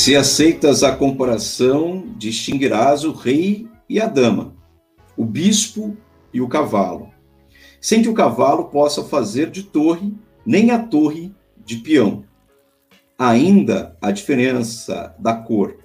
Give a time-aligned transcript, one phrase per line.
[0.00, 4.56] Se aceitas a comparação, distinguirás o rei e a dama,
[5.14, 5.94] o bispo
[6.32, 7.10] e o cavalo,
[7.82, 10.14] sem que o cavalo possa fazer de torre,
[10.44, 12.24] nem a torre de peão.
[13.18, 15.76] Ainda a diferença da cor,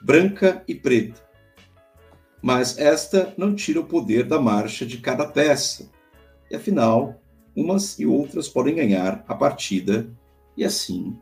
[0.00, 1.20] branca e preta.
[2.40, 5.90] Mas esta não tira o poder da marcha de cada peça.
[6.48, 7.20] E afinal,
[7.56, 10.08] umas e outras podem ganhar a partida,
[10.56, 11.18] e assim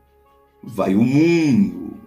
[0.62, 2.03] vai o mundo.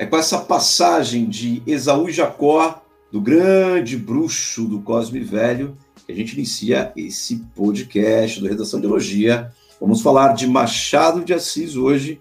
[0.00, 2.82] É com essa passagem de Esaú e Jacó,
[3.12, 8.86] do grande bruxo do Cosme Velho, que a gente inicia esse podcast do Redação de
[8.86, 9.52] Elogia.
[9.78, 12.18] Vamos falar de Machado de Assis hoje,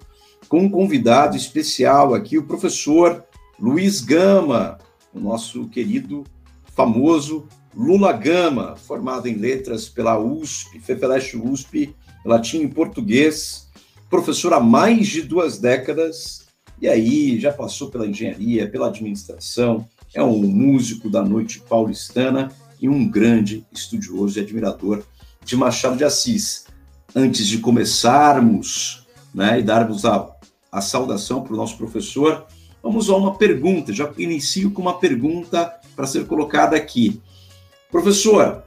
[0.50, 3.24] com um convidado especial aqui, o professor
[3.58, 4.78] Luiz Gama,
[5.14, 6.26] o nosso querido,
[6.76, 11.96] famoso Lula Gama, formado em letras pela USP, FEFELESH USP,
[12.26, 13.70] latim e português,
[14.10, 16.49] professor há mais de duas décadas
[16.82, 22.88] e aí já passou pela engenharia, pela administração, é um músico da noite paulistana e
[22.88, 25.04] um grande estudioso e admirador
[25.44, 26.66] de Machado de Assis.
[27.16, 30.30] Antes de começarmos né, e darmos a,
[30.72, 32.46] a saudação para o nosso professor,
[32.82, 33.92] vamos a uma pergunta.
[33.92, 37.20] Já inicio com uma pergunta para ser colocada aqui.
[37.92, 38.64] Professor,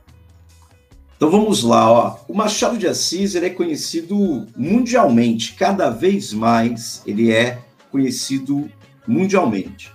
[1.17, 1.91] então vamos lá.
[1.91, 2.17] Ó.
[2.29, 7.59] O Machado de Assis ele é conhecido mundialmente, cada vez mais ele é
[7.93, 8.69] conhecido
[9.07, 9.93] mundialmente.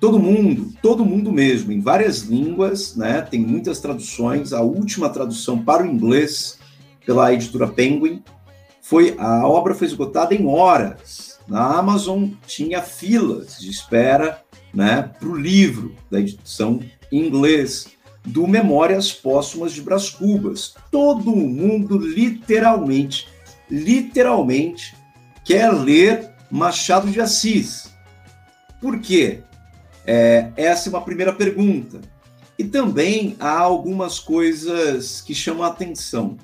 [0.00, 3.22] Todo mundo, todo mundo mesmo, em várias línguas, né?
[3.22, 4.52] Tem muitas traduções.
[4.52, 6.58] A última tradução para o inglês
[7.04, 8.22] pela editora Penguin
[8.82, 11.38] foi a obra foi esgotada em horas.
[11.48, 14.42] Na Amazon tinha filas de espera,
[14.74, 17.86] né, para o livro da edição em inglês
[18.24, 20.74] do Memórias Póstumas de Brás Cubas.
[20.90, 23.28] Todo mundo literalmente,
[23.70, 24.94] literalmente
[25.44, 27.90] quer ler Machado de Assis.
[28.80, 29.40] Por quê?
[30.06, 32.00] É, essa é uma primeira pergunta.
[32.58, 36.36] E também há algumas coisas que chamam a atenção.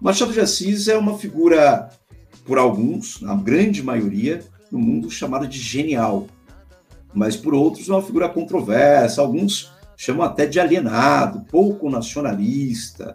[0.00, 1.90] Machado de Assis é uma figura,
[2.44, 6.26] por alguns, na grande maioria, no mundo chamada de genial.
[7.12, 9.20] Mas por outros, é uma figura controversa.
[9.20, 13.14] Alguns chamam até de alienado, pouco nacionalista.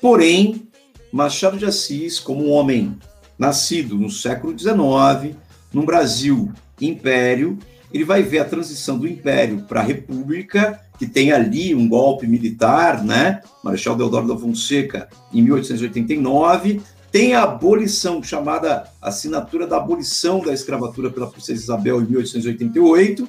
[0.00, 0.68] Porém,
[1.12, 2.98] Machado de Assis, como um homem
[3.38, 5.36] nascido no século XIX,
[5.72, 7.58] no Brasil império,
[7.92, 12.26] ele vai ver a transição do império para a república, que tem ali um golpe
[12.26, 13.40] militar, né?
[13.62, 21.10] Marechal Deodoro da Fonseca, em 1889, tem a abolição, chamada assinatura da abolição da escravatura
[21.10, 23.28] pela princesa Isabel em 1888,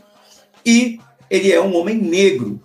[0.66, 1.00] e
[1.30, 2.59] ele é um homem negro,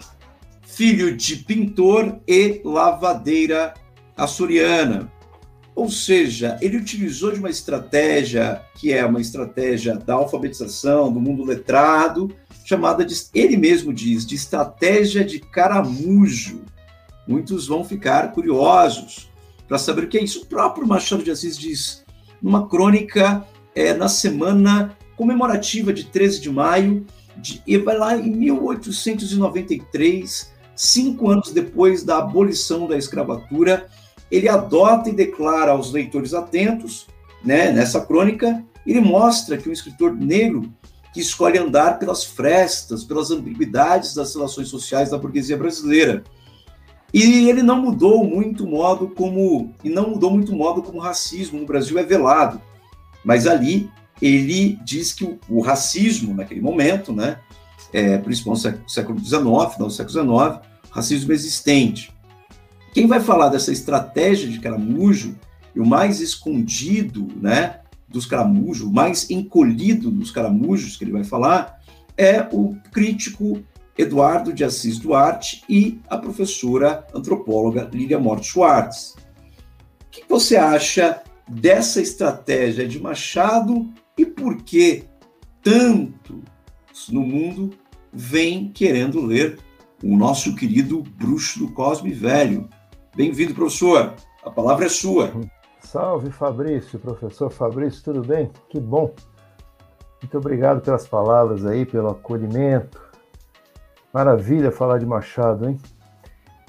[0.63, 3.75] filho de pintor e lavadeira
[4.17, 5.13] açoriana.
[5.75, 11.45] Ou seja, ele utilizou de uma estratégia que é uma estratégia da alfabetização, do mundo
[11.45, 12.33] letrado,
[12.65, 16.63] chamada de, ele mesmo diz, de estratégia de caramujo.
[17.27, 19.29] Muitos vão ficar curiosos
[19.67, 20.43] para saber o que é isso.
[20.43, 22.05] O próprio Machado de Assis diz,
[22.41, 27.05] numa crônica é, na semana comemorativa de 13 de maio,
[27.37, 33.89] de, e vai lá em 1893, cinco anos depois da abolição da escravatura,
[34.35, 37.07] ele adota e declara aos leitores atentos,
[37.45, 40.73] né, nessa crônica, ele mostra que um escritor negro
[41.13, 46.25] que escolhe andar pelas frestas, pelas ambiguidades das relações sociais da burguesia brasileira.
[47.13, 51.61] E ele não mudou muito modo como e não mudou muito modo como o racismo
[51.61, 52.61] no Brasil é velado.
[53.25, 53.89] Mas ali
[54.21, 57.39] ele diz que o, o racismo naquele momento, né,
[57.93, 62.14] é, principalmente no século XIX, final do século XIX, racismo existente.
[62.95, 65.37] Quem vai falar dessa estratégia de caramujo,
[65.75, 71.25] e o mais escondido, né, dos caramujos, o mais encolhido dos caramujos que ele vai
[71.25, 71.81] falar,
[72.17, 73.61] é o crítico
[73.99, 79.17] Eduardo de Assis Duarte e a professora antropóloga Lilia Mort Schwartz.
[80.03, 85.03] O que você acha dessa estratégia de Machado e por que
[85.61, 86.45] tanto
[87.11, 87.71] no mundo
[88.13, 89.59] vem querendo ler
[90.01, 92.69] o nosso querido Bruxo do Cosme Velho,
[93.17, 94.13] Bem-vindo, professor.
[94.43, 95.31] A palavra é sua.
[95.79, 98.51] Salve, Fabrício, professor Fabrício, tudo bem?
[98.69, 99.15] Que bom.
[100.21, 103.01] Muito obrigado pelas palavras aí, pelo acolhimento.
[104.13, 105.79] Maravilha falar de Machado, hein?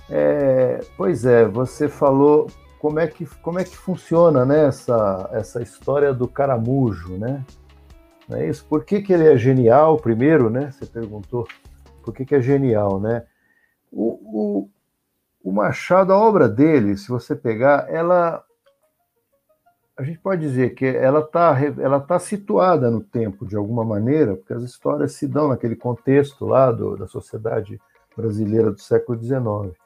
[0.08, 2.46] É, pois é, você falou
[2.78, 7.44] como é que, como é que funciona né, essa, essa história do caramujo, né?
[8.30, 8.64] Não é isso?
[8.66, 10.70] Por que, que ele é genial, primeiro, né?
[10.70, 11.48] Você perguntou
[12.04, 13.24] por que, que é genial, né?
[13.92, 14.70] O, o,
[15.46, 18.44] o Machado, a obra dele, se você pegar, ela
[19.96, 24.36] a gente pode dizer que ela está ela tá situada no tempo de alguma maneira,
[24.36, 27.80] porque as histórias se dão naquele contexto lá do, da sociedade
[28.18, 29.78] brasileira do século XIX.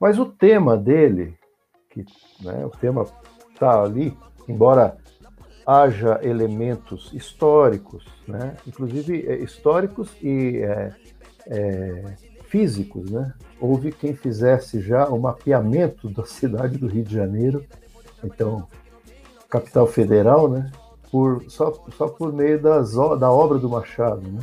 [0.00, 1.38] Mas o tema dele,
[1.88, 2.04] que
[2.42, 3.06] né, o tema
[3.50, 4.14] está ali,
[4.48, 4.98] embora
[5.64, 10.94] haja elementos históricos, né, inclusive é, históricos e é,
[11.46, 13.32] é, físicos, né?
[13.60, 17.64] Houve quem fizesse já o mapeamento da cidade do Rio de Janeiro,
[18.22, 18.66] então
[19.48, 20.70] capital federal, né?
[21.10, 24.40] Por, só, só por meio das, da obra do Machado, né?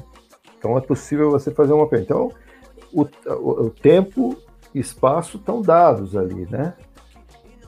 [0.58, 2.32] Então é possível você fazer uma Então
[2.92, 4.38] o, o, o tempo
[4.74, 6.74] e espaço estão dados ali, né?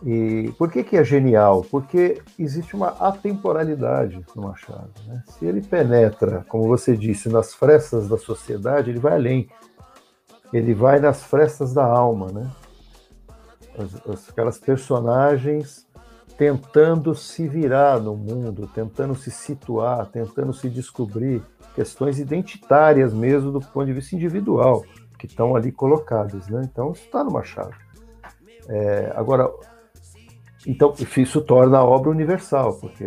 [0.04, 1.64] E por que, que é genial?
[1.64, 4.92] Porque existe uma atemporalidade no Machado.
[5.08, 5.24] Né?
[5.28, 9.50] Se ele penetra, como você disse, nas frestas da sociedade, ele vai além.
[10.56, 12.50] Ele vai nas frestas da alma, né?
[13.78, 15.86] As, as, aquelas personagens
[16.38, 21.42] tentando se virar no mundo, tentando se situar, tentando se descobrir
[21.74, 24.84] questões identitárias mesmo do ponto de vista individual
[25.18, 26.62] que estão ali colocadas, né?
[26.64, 27.76] Então isso está no Machado.
[28.68, 29.52] É, agora,
[30.66, 33.06] então isso torna a obra universal, porque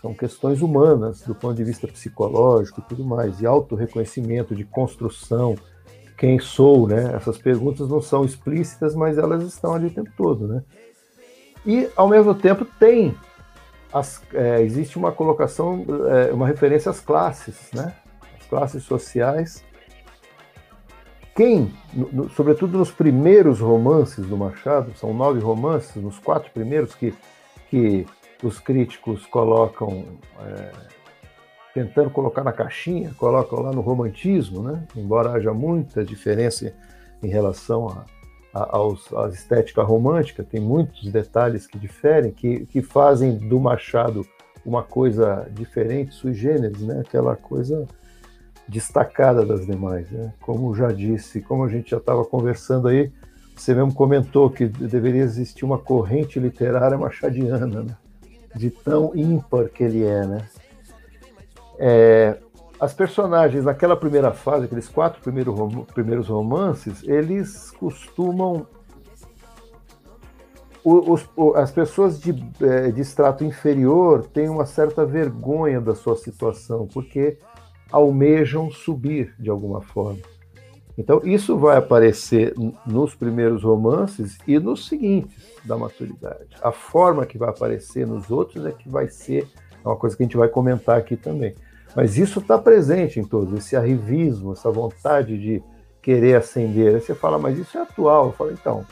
[0.00, 5.54] são questões humanas do ponto de vista psicológico e tudo mais, e autorreconhecimento, de construção,
[6.16, 7.14] quem sou, né?
[7.14, 10.62] Essas perguntas não são explícitas, mas elas estão ali o tempo todo, né?
[11.64, 13.14] E, ao mesmo tempo, tem
[13.92, 17.94] as, é, existe uma colocação, é, uma referência às classes, né?
[18.40, 19.64] As classes sociais.
[21.34, 27.14] Quem, no, sobretudo nos primeiros romances do Machado, são nove romances, nos quatro primeiros que,
[27.70, 28.06] que
[28.42, 30.04] os críticos colocam,
[30.40, 30.72] é,
[31.74, 34.84] tentando colocar na caixinha, colocam lá no romantismo, né?
[34.96, 36.72] embora haja muita diferença
[37.22, 38.04] em relação a,
[38.76, 44.26] aos, à estética romântica, tem muitos detalhes que diferem, que, que fazem do Machado
[44.64, 47.00] uma coisa diferente, sui generis, né?
[47.00, 47.86] aquela coisa
[48.68, 50.10] destacada das demais.
[50.10, 50.32] Né?
[50.40, 53.10] Como já disse, como a gente já estava conversando aí,
[53.56, 57.96] você mesmo comentou que deveria existir uma corrente literária machadiana, né?
[58.54, 60.26] de tão ímpar que ele é.
[60.26, 60.46] Né?
[61.84, 62.38] É,
[62.78, 68.68] as personagens naquela primeira fase, aqueles quatro primeiros, rom primeiros romances, eles costumam.
[70.84, 72.30] Os, as pessoas de,
[72.60, 77.38] é, de extrato inferior têm uma certa vergonha da sua situação, porque
[77.90, 80.20] almejam subir de alguma forma.
[80.96, 82.54] Então, isso vai aparecer
[82.86, 86.48] nos primeiros romances e nos seguintes da maturidade.
[86.60, 89.48] A forma que vai aparecer nos outros é que vai ser
[89.84, 91.54] uma coisa que a gente vai comentar aqui também.
[91.94, 95.62] Mas isso está presente em todos, esse arrivismo, essa vontade de
[96.00, 96.94] querer ascender.
[96.94, 98.26] Aí você fala, mas isso é atual.
[98.26, 98.86] Eu falo, então,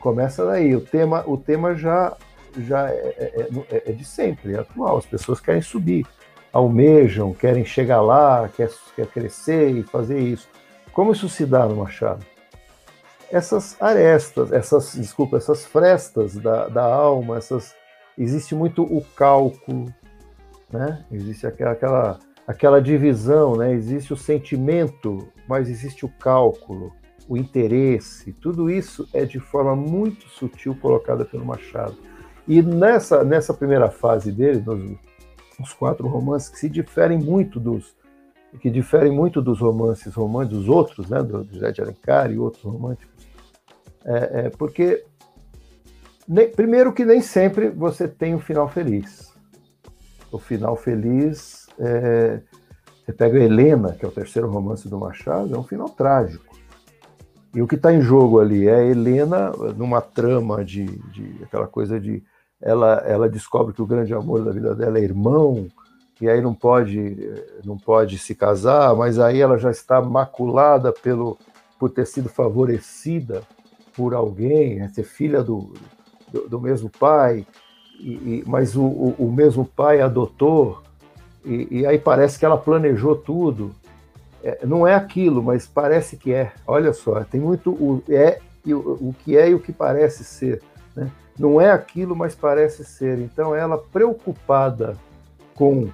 [0.00, 0.74] começa daí.
[0.74, 2.16] O tema, o tema já,
[2.58, 4.96] já é, é, é, é de sempre, é atual.
[4.96, 6.06] As pessoas querem subir,
[6.52, 10.48] almejam, querem chegar lá, quer, quer crescer e fazer isso.
[10.92, 12.24] Como isso se dá no Machado?
[13.30, 17.74] Essas arestas, essas, desculpa, essas frestas da, da alma, essas,
[18.16, 19.92] existe muito o cálculo,
[20.72, 21.04] né?
[21.10, 23.72] Existe aquela, aquela aquela divisão, né?
[23.72, 26.92] Existe o sentimento, mas existe o cálculo,
[27.28, 28.32] o interesse.
[28.32, 31.96] Tudo isso é de forma muito sutil colocada pelo Machado.
[32.46, 34.96] E nessa, nessa primeira fase dele, nos,
[35.58, 37.96] nos quatro romances que se diferem muito dos
[38.60, 42.62] que diferem muito dos romances românticos, dos outros, né, do José de Alencar e outros
[42.62, 43.28] românticos,
[44.02, 45.04] é, é porque
[46.26, 49.34] ne, primeiro que nem sempre você tem um final feliz.
[50.32, 52.40] O final feliz é,
[53.04, 56.56] você pega Helena, que é o terceiro romance do Machado, é um final trágico.
[57.54, 62.00] E o que está em jogo ali é Helena numa trama de, de aquela coisa
[62.00, 62.22] de
[62.60, 65.68] ela, ela descobre que o grande amor da vida dela é irmão
[66.20, 67.16] e aí não pode
[67.64, 71.38] não pode se casar, mas aí ela já está maculada pelo
[71.78, 73.42] por ter sido favorecida
[73.94, 75.72] por alguém, é ser filha do,
[76.32, 77.46] do, do mesmo pai,
[78.00, 80.82] e, e, mas o, o, o mesmo pai adotou
[81.46, 83.70] e, e aí parece que ela planejou tudo.
[84.42, 86.52] É, não é aquilo, mas parece que é.
[86.66, 90.24] Olha só, tem muito o é e o, o que é e o que parece
[90.24, 90.60] ser.
[90.94, 91.08] Né?
[91.38, 93.20] Não é aquilo, mas parece ser.
[93.20, 94.96] Então ela preocupada
[95.54, 95.88] com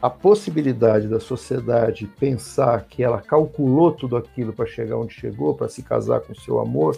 [0.00, 5.68] a possibilidade da sociedade pensar que ela calculou tudo aquilo para chegar onde chegou, para
[5.68, 6.96] se casar com seu amor,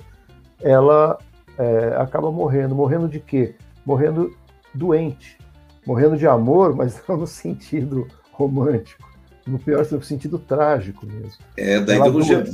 [0.60, 1.18] ela
[1.58, 2.76] é, acaba morrendo.
[2.76, 3.56] Morrendo de quê?
[3.84, 4.32] Morrendo
[4.72, 5.40] doente
[5.86, 9.08] morrendo de amor, mas não no sentido romântico,
[9.46, 11.38] no pior sentido trágico mesmo.
[11.56, 12.44] É, da ela ideologia,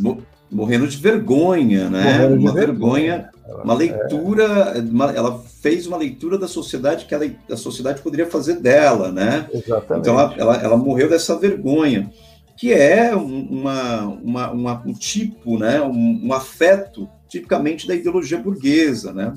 [0.50, 2.04] morrendo de vergonha, né?
[2.04, 7.28] Morrendo uma vergonha, vergonha, uma leitura, uma, ela fez uma leitura da sociedade que ela,
[7.50, 9.48] a sociedade poderia fazer dela, né?
[9.52, 10.00] Exatamente.
[10.00, 12.10] Então ela, ela, ela morreu dessa vergonha,
[12.56, 15.82] que é uma, uma, uma um tipo, né?
[15.82, 19.34] Um, um, afeto tipicamente da ideologia burguesa, né?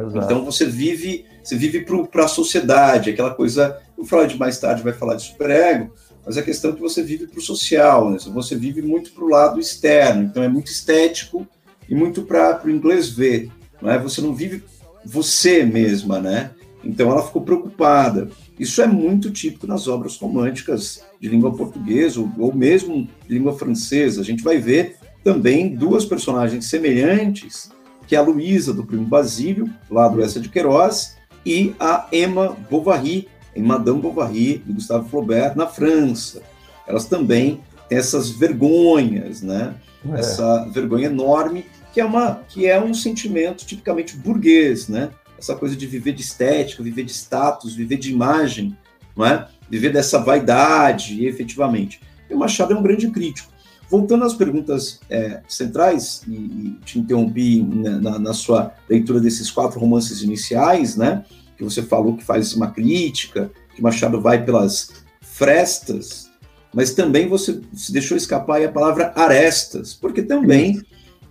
[0.00, 0.24] Exato.
[0.24, 3.78] Então você vive, você vive para a sociedade, aquela coisa.
[3.96, 5.92] O Freud mais tarde vai falar de superego,
[6.24, 8.18] mas a questão é que você vive para o social, né?
[8.32, 11.46] você vive muito para o lado externo, então é muito estético
[11.88, 13.98] e muito para o inglês ver, não é?
[13.98, 14.64] Você não vive
[15.04, 16.50] você mesma, né?
[16.84, 18.28] Então ela ficou preocupada.
[18.58, 23.56] Isso é muito típico nas obras românticas de língua portuguesa ou, ou mesmo de língua
[23.56, 24.20] francesa.
[24.20, 27.70] A gente vai ver também duas personagens semelhantes,
[28.12, 31.16] que é a Luísa do Primo Basílio, lá do Essa de Queiroz,
[31.46, 33.26] e a Emma Bovary,
[33.56, 36.42] em Madame Bovary, de Gustave Flaubert, na França.
[36.86, 39.76] Elas também têm essas vergonhas, né?
[40.12, 40.20] É.
[40.20, 45.08] Essa vergonha enorme, que é, uma, que é um sentimento tipicamente burguês, né?
[45.38, 48.76] Essa coisa de viver de estética, viver de status, viver de imagem,
[49.16, 49.48] não é?
[49.70, 51.98] Viver dessa vaidade, efetivamente.
[52.28, 53.50] E o Machado é um grande crítico.
[53.92, 59.78] Voltando às perguntas é, centrais, e, e, te interrompi na, na, sua leitura desses quatro
[59.78, 61.22] romances iniciais, né?
[61.58, 66.30] que você falou que faz uma crítica, que Machado vai pelas frestas,
[66.72, 70.82] mas também você se deixou escapar a palavra arestas, porque também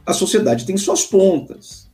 [0.05, 1.89] a sociedade tem suas pontas.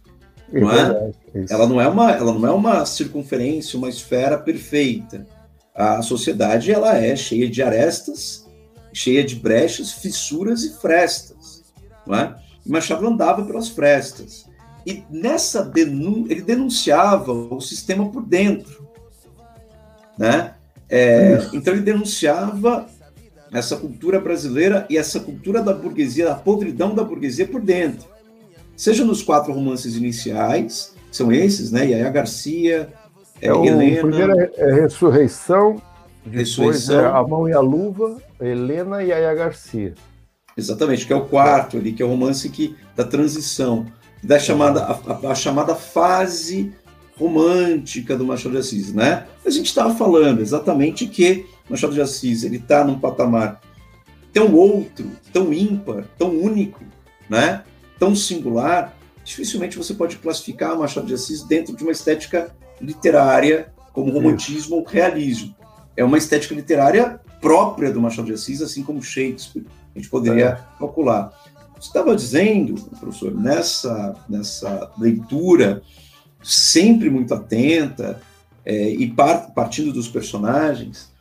[0.51, 1.11] Não é?
[1.49, 5.25] Ela não é uma, ela não é uma circunferência, uma esfera perfeita.
[5.73, 8.46] A sociedade ela é cheia de arestas,
[8.97, 11.63] cheia de brechas, fissuras e frestas,
[12.05, 12.35] não é?
[12.65, 14.47] E Machado andava pelas frestas.
[14.85, 18.87] E nessa denúncia, ele denunciava o sistema por dentro.
[20.17, 20.55] Né?
[20.89, 22.87] É, então ele denunciava
[23.53, 28.07] essa cultura brasileira e essa cultura da burguesia, a podridão da burguesia por dentro.
[28.75, 31.85] Seja nos quatro romances iniciais, são esses, né?
[31.85, 32.91] Yaya Garcia,
[33.41, 34.01] é, o Helena.
[34.01, 35.81] Primeiro é, é Ressurreição,
[36.29, 39.95] depois é A Mão e a Luva, Helena e Yaya Garcia.
[40.55, 43.85] Exatamente, que é o quarto ali, que é o romance que, da transição
[44.23, 46.73] da chamada, a, a, chamada fase
[47.15, 49.25] romântica do Machado de Assis, né?
[49.45, 53.61] A gente estava falando exatamente que Machado de Assis ele está num patamar
[54.33, 56.83] tão outro, tão ímpar, tão único,
[57.29, 57.63] né?
[57.99, 64.11] Tão singular, dificilmente você pode classificar Machado de Assis dentro de uma estética literária como
[64.11, 65.55] romantismo ou realismo.
[65.97, 69.65] É uma estética literária própria do Machado de Assis, assim como Shakespeare.
[69.95, 70.77] A gente poderia é.
[70.77, 71.33] calcular.
[71.75, 75.81] Você estava dizendo, professor, nessa, nessa leitura
[76.41, 78.21] sempre muito atenta
[78.63, 81.11] é, e part, partindo dos personagens.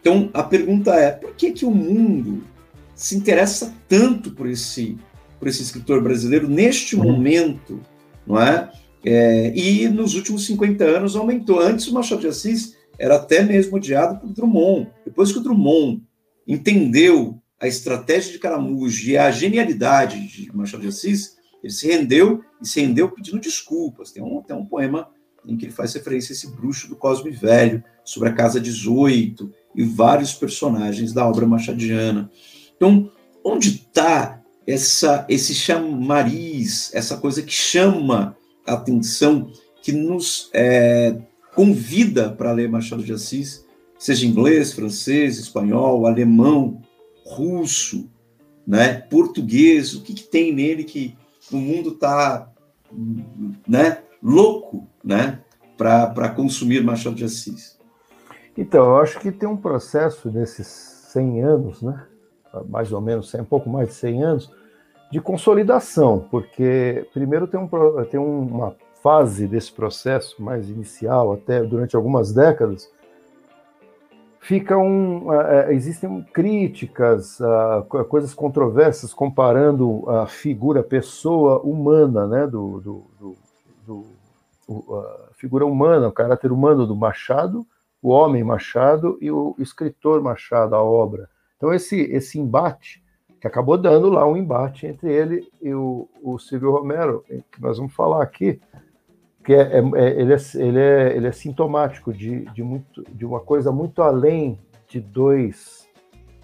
[0.00, 2.42] Então, a pergunta é, por que, que o mundo
[2.94, 4.98] se interessa tanto por esse,
[5.38, 7.04] por esse escritor brasileiro neste uhum.
[7.04, 7.80] momento,
[8.26, 8.70] não é?
[9.04, 9.52] é?
[9.54, 11.60] E nos últimos 50 anos aumentou.
[11.60, 14.90] Antes, o Machado de Assis era até mesmo odiado por Drummond.
[15.04, 16.02] Depois que o Drummond
[16.46, 22.42] entendeu a estratégia de Caramujo e a genialidade de Machado de Assis, ele se rendeu
[22.60, 24.12] e se rendeu pedindo desculpas.
[24.12, 25.08] Tem um, tem um poema
[25.46, 29.50] em que ele faz referência a esse bruxo do Cosme Velho, sobre a Casa 18
[29.74, 32.30] e vários personagens da obra machadiana.
[32.76, 33.10] Então,
[33.42, 38.36] onde está essa esse chamariz, essa coisa que chama
[38.66, 39.50] a atenção,
[39.82, 41.18] que nos é,
[41.54, 43.66] convida para ler Machado de Assis,
[43.98, 46.82] seja inglês, francês, espanhol, alemão,
[47.24, 48.10] russo,
[48.66, 51.16] né, português, o que, que tem nele que
[51.52, 52.50] o mundo está
[53.66, 55.40] né, louco né,
[55.76, 57.78] para consumir Machado de Assis?
[58.56, 60.66] Então, eu acho que tem um processo nesses
[61.12, 62.06] 100 anos, né,
[62.68, 64.52] mais ou menos, 100, um pouco mais de 100 anos,
[65.10, 67.68] de consolidação, porque primeiro tem, um,
[68.10, 72.90] tem uma fase desse processo mais inicial, até durante algumas décadas,
[74.40, 82.46] fica um, uh, existem críticas, uh, coisas controversas comparando a figura, a pessoa humana, né,
[82.46, 83.36] do, do, do,
[83.86, 84.06] do
[85.30, 87.66] a figura humana, o caráter humano do Machado,
[88.00, 91.28] o homem Machado e o escritor Machado, a obra.
[91.58, 93.04] Então esse esse embate
[93.38, 97.76] que acabou dando lá um embate entre ele e o, o Silvio Romero, que nós
[97.76, 98.58] vamos falar aqui,
[99.44, 103.26] que é, é, é, ele, é, ele, é, ele é sintomático de, de, muito, de
[103.26, 104.58] uma coisa muito além
[104.88, 105.84] de dois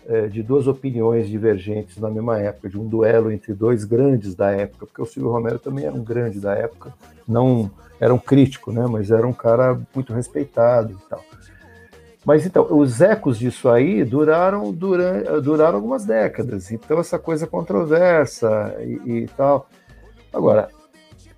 [0.07, 4.51] é, de duas opiniões divergentes na mesma época, de um duelo entre dois grandes da
[4.51, 6.93] época, porque o Silvio Romero também era um grande da época,
[7.29, 11.23] não era um crítico, né, mas era um cara muito respeitado e tal.
[12.25, 16.71] Mas então, os ecos disso aí duraram, duram, duraram algumas décadas.
[16.71, 19.69] Então, essa coisa controversa e, e tal.
[20.33, 20.69] Agora,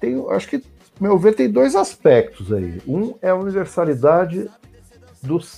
[0.01, 0.59] tem, acho que,
[1.01, 2.81] meu ver, tem dois aspectos aí.
[2.87, 4.49] Um é a universalidade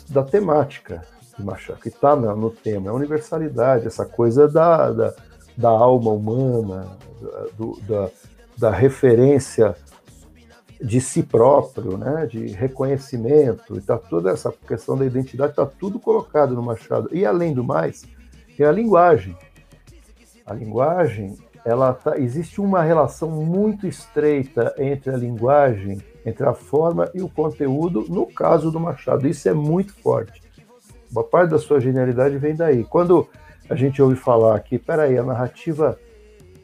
[0.08, 1.02] da temática
[1.36, 5.14] de Machado, que está no tema, é a universalidade, essa coisa da, da,
[5.56, 6.96] da alma humana,
[7.56, 8.10] do, da,
[8.56, 9.74] da referência
[10.80, 15.98] de si próprio, né, de reconhecimento, e tá toda essa questão da identidade está tudo
[15.98, 17.08] colocado no Machado.
[17.12, 18.04] E além do mais,
[18.56, 19.36] tem a linguagem.
[20.44, 27.10] A linguagem, ela tá, existe uma relação muito estreita entre a linguagem, entre a forma
[27.14, 29.26] e o conteúdo, no caso do Machado.
[29.26, 30.42] Isso é muito forte.
[31.10, 32.84] Uma parte da sua genialidade vem daí.
[32.84, 33.28] Quando
[33.68, 35.98] a gente ouve falar que, peraí, a narrativa,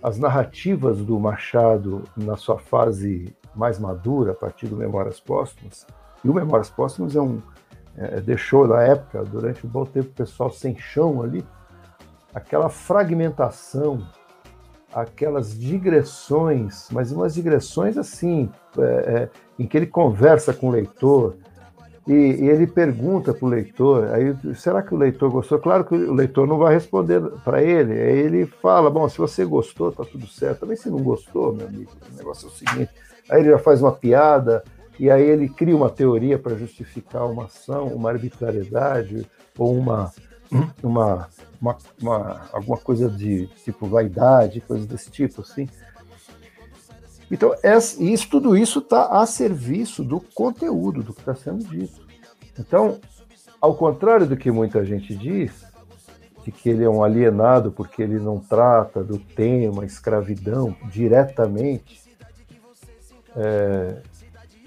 [0.03, 5.87] as narrativas do Machado na sua fase mais madura a partir do Memórias Póstumas.
[6.23, 7.41] E o Memórias Póstumas é um,
[7.97, 11.45] é, deixou na época, durante um bom tempo, o pessoal sem chão ali,
[12.35, 14.07] aquela fragmentação,
[14.93, 19.29] aquelas digressões, mas umas digressões assim, é, é,
[19.59, 21.37] em que ele conversa com o leitor,
[22.09, 25.59] e, e ele pergunta para o leitor, aí será que o leitor gostou?
[25.59, 29.45] Claro que o leitor não vai responder para ele, aí ele fala, bom, se você
[29.45, 30.61] gostou, tá tudo certo.
[30.61, 32.91] Também se não gostou, meu amigo, o negócio é o seguinte,
[33.31, 34.65] aí ele já faz uma piada,
[34.99, 40.11] e aí ele cria uma teoria para justificar uma ação, uma arbitrariedade, ou uma,
[40.83, 41.29] uma,
[41.61, 45.69] uma, uma, alguma coisa de tipo vaidade, coisa desse tipo, assim.
[47.31, 47.55] Então,
[48.01, 52.01] isso, tudo isso está a serviço do conteúdo, do que está sendo dito.
[52.59, 52.99] Então,
[53.61, 55.65] ao contrário do que muita gente diz,
[56.45, 62.03] de que ele é um alienado porque ele não trata do tema escravidão diretamente,
[63.37, 64.03] é,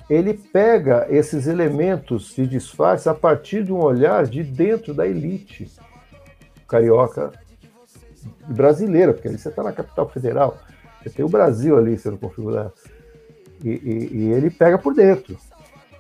[0.10, 5.72] ele pega esses elementos de disfarce a partir de um olhar de dentro da elite
[6.68, 7.32] carioca
[8.48, 10.58] brasileira, porque ali você está na capital federal,
[11.02, 12.74] você tem o Brasil ali sendo configurado.
[13.64, 15.38] E, e, e, ele pega por dentro.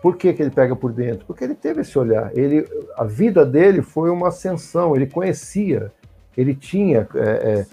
[0.01, 1.25] Por que, que ele pega por dentro?
[1.25, 2.29] Porque ele teve esse olhar.
[2.37, 5.91] Ele, a vida dele foi uma ascensão, ele conhecia,
[6.35, 7.65] ele tinha é, é,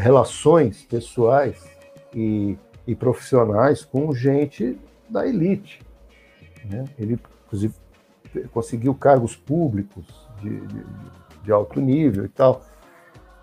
[0.00, 1.62] relações pessoais
[2.14, 5.80] e e profissionais com gente da elite.
[6.64, 6.84] Né?
[6.98, 7.74] Ele, inclusive,
[8.52, 10.04] conseguiu cargos públicos
[10.40, 10.84] de, de,
[11.42, 12.62] de alto nível e tal.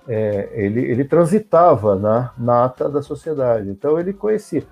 [0.08, 3.70] É, ele, ele transitava na nata da sociedade.
[3.70, 4.64] Então, ele conhecia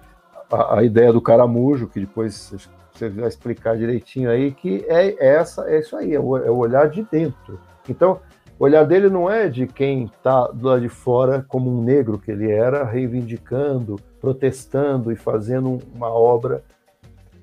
[0.52, 2.54] a, a, ideia do caramujo, que depois
[2.92, 6.58] você vai explicar direitinho aí, que é essa, é isso aí, é o, é o
[6.58, 7.60] olhar de dentro.
[7.88, 8.20] Então,
[8.60, 12.30] o olhar dele não é de quem está lado de fora, como um negro que
[12.30, 16.62] ele era, reivindicando, protestando e fazendo uma obra,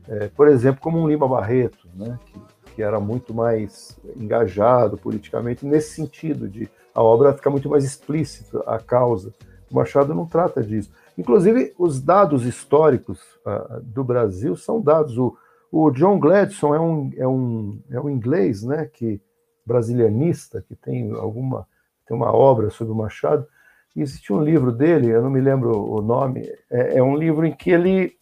[0.08, 5.64] é, por exemplo, como um Lima Barreto, né, que, que, era muito mais engajado politicamente
[5.64, 9.32] nesse sentido, de a obra ficar muito mais explícita, a causa.
[9.70, 10.90] O Machado não trata disso.
[11.18, 15.18] Inclusive, os dados históricos uh, do Brasil são dados.
[15.18, 15.36] O,
[15.72, 19.20] o John Gladson é um, é, um, é um inglês, né, que
[19.64, 21.66] brasilianista, que tem alguma
[22.06, 23.46] tem uma obra sobre o Machado.
[23.94, 27.44] E existe um livro dele, eu não me lembro o nome, é, é um livro
[27.44, 28.12] em que ele,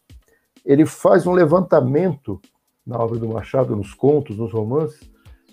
[0.65, 2.41] ele faz um levantamento
[2.87, 5.01] na obra do Machado, nos contos, nos romances,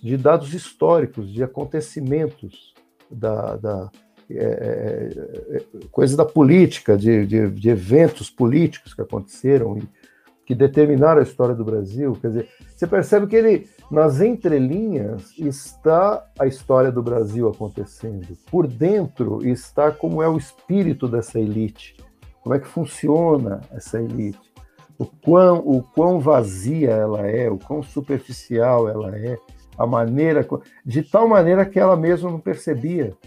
[0.02, 2.74] de dados históricos, de acontecimentos,
[3.10, 3.92] da, da
[4.30, 9.84] é, é, é coisa da política, de, de, de, eventos políticos que aconteceram e
[10.46, 12.18] que determinaram a história do Brasil.
[12.20, 18.38] Quer dizer, você percebe que ele nas entrelinhas está a história do Brasil acontecendo.
[18.50, 21.98] Por dentro está como é o espírito dessa elite,
[22.42, 24.40] como é que funciona essa elite,
[25.02, 29.36] o quão, o quão vazia ela é, o quão superficial ela é,
[29.76, 30.48] a maneira,
[30.86, 33.18] de tal maneira que ela mesma não percebia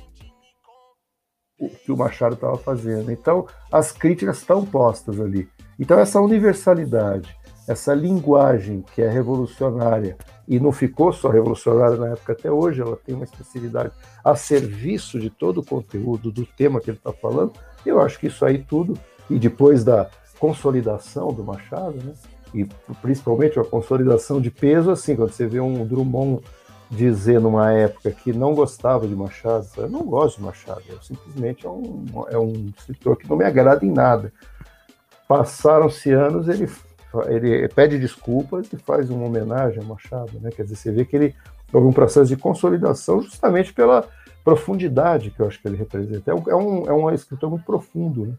[1.58, 3.10] o que o Machado estava fazendo.
[3.10, 5.48] Então, as críticas estão postas ali.
[5.76, 12.34] Então, essa universalidade, essa linguagem que é revolucionária e não ficou só revolucionária na época
[12.34, 16.90] até hoje, ela tem uma especialidade a serviço de todo o conteúdo do tema que
[16.90, 17.52] ele está falando.
[17.84, 18.96] Eu acho que isso aí tudo,
[19.28, 20.08] e depois da
[20.44, 22.12] consolidação do Machado, né,
[22.52, 22.66] e
[23.00, 26.44] principalmente a consolidação de peso, assim, quando você vê um Drummond
[26.90, 31.66] dizer numa época que não gostava de Machado, eu não gosto de Machado, eu simplesmente
[31.66, 34.30] é um, é um escritor que não me agrada em nada.
[35.26, 36.68] Passaram-se anos, ele
[37.28, 40.50] ele pede desculpas e faz uma homenagem a Machado, né?
[40.50, 41.35] Quer dizer, você vê que ele
[41.72, 44.07] houve um processo de consolidação justamente pela
[44.44, 46.33] profundidade que eu acho que ele representa.
[46.33, 48.35] É um, é um, é um escritor muito profundo, né?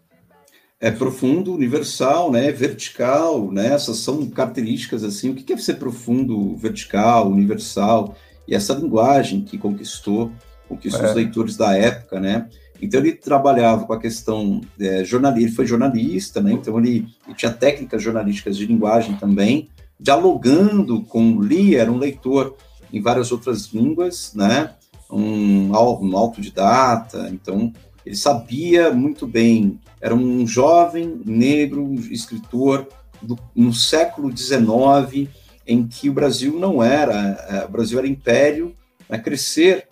[0.80, 2.52] É profundo, universal, né?
[2.52, 3.74] Vertical, né?
[3.74, 5.30] Essas são características assim.
[5.30, 8.16] O que é ser profundo, vertical, universal?
[8.48, 10.32] e essa linguagem que conquistou,
[10.68, 11.10] conquistou é.
[11.10, 12.48] os leitores da época, né?
[12.82, 16.54] Então ele trabalhava com a questão é, jornalista, ele foi jornalista, né?
[16.54, 22.56] Então ele, ele, tinha técnicas jornalísticas de linguagem também, dialogando com Lee, era um leitor
[22.92, 24.72] em várias outras línguas, né?
[25.10, 27.72] Um, um autodidata, então
[28.06, 32.88] ele sabia muito bem, era um jovem negro escritor
[33.22, 35.30] do, no século XIX,
[35.66, 37.16] em que o Brasil não era,
[37.50, 38.76] é, o Brasil era império,
[39.10, 39.88] a crescer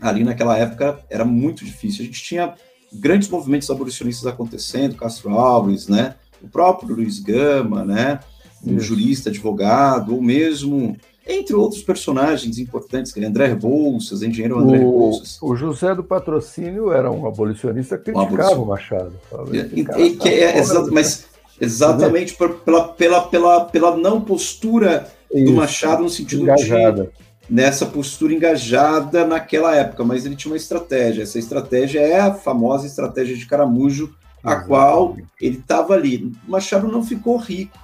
[0.00, 2.02] ali naquela época era muito difícil.
[2.02, 2.54] A gente tinha
[2.92, 6.16] grandes movimentos abolicionistas acontecendo, Castro Alves, né?
[6.42, 8.20] O próprio Luiz Gama, né?
[8.64, 14.78] Um jurista, advogado, ou mesmo entre outros personagens importantes, que é André Rebouças, engenheiro André
[14.78, 15.38] o, Rebouças.
[15.40, 19.12] O José do Patrocínio era um abolicionista que criticava um o Machado.
[19.52, 21.26] E, e, que é, exa mas
[21.60, 27.04] exatamente pela, pela, pela, pela não postura Isso, do Machado no sentido engajada.
[27.04, 31.22] de nessa postura engajada naquela época, mas ele tinha uma estratégia.
[31.22, 36.32] Essa estratégia é a famosa estratégia de caramujo, a qual ele estava ali.
[36.48, 37.78] O Machado não ficou rico,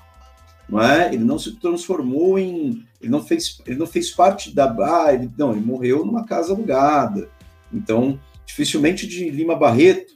[0.68, 1.12] não é?
[1.12, 5.31] Ele não se transformou em, ele não fez, ele não fez parte da, ah, ele,
[5.37, 7.29] não, ele morreu numa casa alugada.
[7.73, 10.15] Então, dificilmente de Lima Barreto,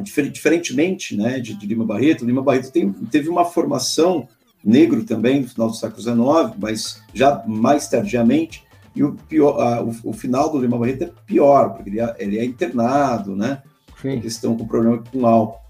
[0.00, 4.28] diferentemente, né, de, de Lima Barreto, Lima Barreto tem, teve uma formação
[4.64, 9.82] negro também, no final do século XIX, mas já mais tardiamente, e o, pior, a,
[9.82, 13.62] o, o, final do Lima Barreto é pior, porque ele é, ele é internado, né?
[14.00, 14.20] Sim.
[14.20, 15.60] Questão com problema com álcool.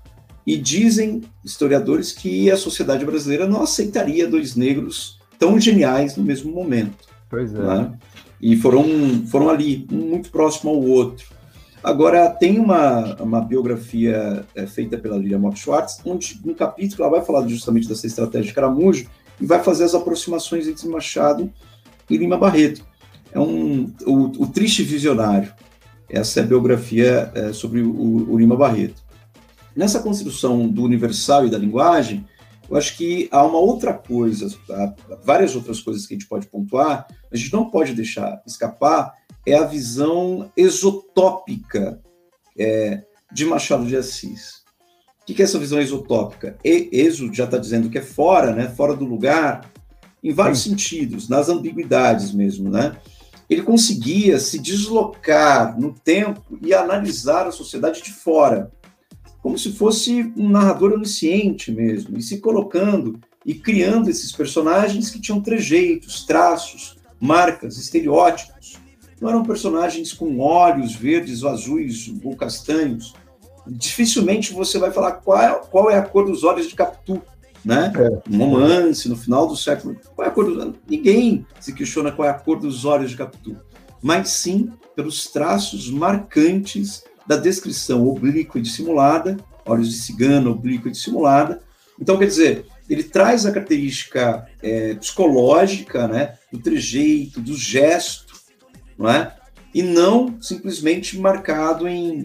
[0.46, 6.52] E dizem historiadores que a sociedade brasileira não aceitaria dois negros tão geniais no mesmo
[6.52, 7.06] momento.
[7.28, 7.58] Pois é.
[7.58, 7.92] Né?
[8.40, 8.84] E foram,
[9.26, 11.26] foram ali, um muito próximo ao outro.
[11.82, 17.16] Agora, tem uma, uma biografia é, feita pela Lilia Mock Schwartz, onde um capítulo ela
[17.16, 19.06] vai falar justamente dessa estratégia de caramujo
[19.40, 21.52] e vai fazer as aproximações entre Machado
[22.10, 22.84] e Lima Barreto.
[23.32, 25.52] É um, o, o Triste Visionário.
[26.08, 29.02] Essa é a biografia é, sobre o, o Lima Barreto.
[29.76, 32.26] Nessa construção do universal e da linguagem,
[32.68, 36.46] eu acho que há uma outra coisa, há várias outras coisas que a gente pode
[36.46, 39.14] pontuar, a gente não pode deixar escapar,
[39.46, 42.00] é a visão exotópica
[42.58, 43.02] é,
[43.32, 44.62] de Machado de Assis.
[45.22, 46.56] O que é essa visão exotópica?
[46.64, 48.68] E, exo já está dizendo que é fora, né?
[48.68, 49.70] fora do lugar,
[50.22, 50.70] em vários Sim.
[50.70, 52.70] sentidos, nas ambiguidades mesmo.
[52.70, 52.96] Né?
[53.48, 58.70] Ele conseguia se deslocar no tempo e analisar a sociedade de fora,
[59.42, 65.20] como se fosse um narrador onisciente mesmo, e se colocando e criando esses personagens que
[65.20, 68.78] tinham trejeitos, traços, marcas, estereótipos
[69.20, 73.14] não eram personagens com olhos verdes ou azuis ou castanhos.
[73.66, 77.20] Dificilmente você vai falar qual é, qual é a cor dos olhos de Capitu,
[77.64, 77.92] né?
[77.96, 78.32] É.
[78.32, 79.96] Um romance no final do século.
[80.14, 83.16] Qual é a cor dos Ninguém se questiona qual é a cor dos olhos de
[83.16, 83.56] Capitu,
[84.00, 89.36] mas sim pelos traços marcantes da descrição oblíqua e dissimulada,
[89.66, 91.60] olhos de cigano, oblíqua e dissimulada.
[92.00, 98.34] Então, quer dizer, ele traz a característica é, psicológica, né, do trejeito, do gesto,
[98.96, 99.36] não é?
[99.74, 102.24] E não simplesmente marcado em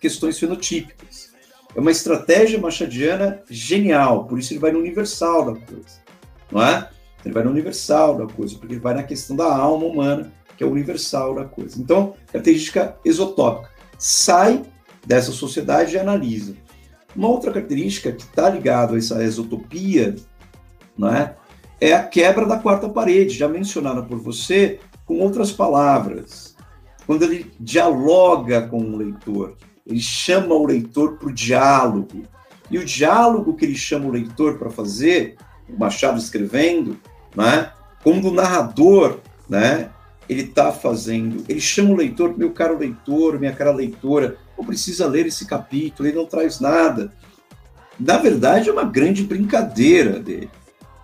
[0.00, 1.30] questões fenotípicas.
[1.74, 6.00] É uma estratégia machadiana genial, por isso ele vai no universal da coisa,
[6.52, 6.88] não é?
[7.24, 10.62] Ele vai no universal da coisa, porque ele vai na questão da alma humana, que
[10.62, 11.80] é o universal da coisa.
[11.80, 13.69] Então, característica exotópica.
[14.00, 14.62] Sai
[15.06, 16.56] dessa sociedade e analisa.
[17.14, 20.16] Uma outra característica que está ligada a essa exotopia,
[20.96, 21.36] não é?
[21.94, 26.56] a quebra da quarta parede, já mencionada por você, com outras palavras,
[27.06, 32.22] quando ele dialoga com o leitor, ele chama o leitor para o diálogo.
[32.70, 35.36] E o diálogo que ele chama o leitor para fazer,
[35.68, 36.98] o Machado escrevendo,
[37.36, 39.90] né, como o narrador, né,
[40.30, 45.08] ele está fazendo, ele chama o leitor, meu caro leitor, minha cara leitora, não precisa
[45.08, 47.12] ler esse capítulo, ele não traz nada.
[47.98, 50.48] Na verdade, é uma grande brincadeira dele,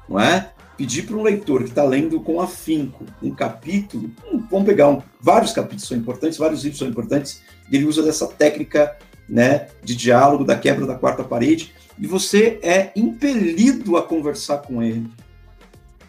[0.09, 0.53] não é?
[0.77, 5.03] pedir para um leitor que está lendo com afinco um capítulo, um, vamos pegar um,
[5.21, 8.97] vários capítulos são importantes, vários livros são importantes, ele usa dessa técnica
[9.29, 14.83] né, de diálogo, da quebra da quarta parede, e você é impelido a conversar com
[14.83, 15.09] ele.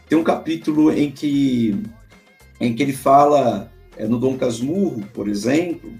[0.07, 1.81] Tem um capítulo em que,
[2.59, 5.91] em que ele fala, é, no Dom Casmurro, por exemplo,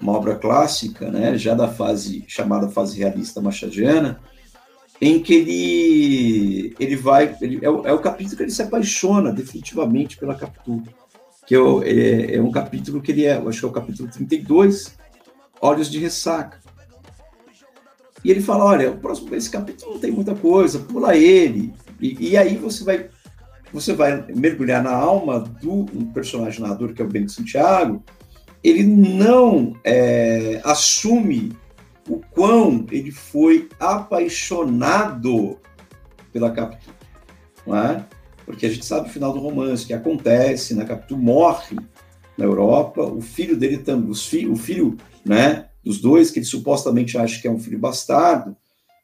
[0.00, 4.20] uma obra clássica, né, já da fase chamada fase realista machadiana,
[5.00, 9.32] em que ele ele vai ele, é, o, é, o, capítulo que ele se apaixona
[9.32, 10.82] definitivamente pela Capitu
[11.46, 14.98] que é, é, um capítulo que ele é acho que é o capítulo 32
[15.62, 16.58] Olhos de Ressaca.
[18.24, 21.72] E ele fala olha o próximo esse capítulo não tem muita coisa pula ele.
[21.98, 23.08] E, e aí você vai
[23.72, 28.02] você vai mergulhar na alma do personagem narrador, que é o Bento Santiago,
[28.62, 31.56] ele não é, assume
[32.08, 35.58] o quão ele foi apaixonado
[36.32, 36.92] pela Capitu,
[37.66, 38.04] não é?
[38.44, 40.88] Porque a gente sabe o final do romance, que acontece, na né?
[40.88, 41.76] Capitu morre
[42.36, 47.16] na Europa, o filho dele também, fi, o filho, né, dos dois, que ele supostamente
[47.16, 48.56] acha que é um filho bastardo,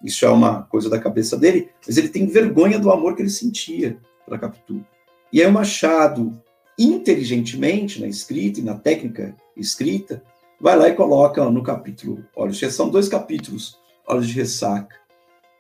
[0.03, 3.31] isso é uma coisa da cabeça dele, mas ele tem vergonha do amor que ele
[3.31, 4.85] sentia pela Capitu.
[5.33, 6.39] E aí o Machado,
[6.79, 10.23] inteligentemente, na escrita e na técnica escrita,
[10.61, 14.95] vai lá e coloca no capítulo Olhos de São dois capítulos, Olhos de Ressaca,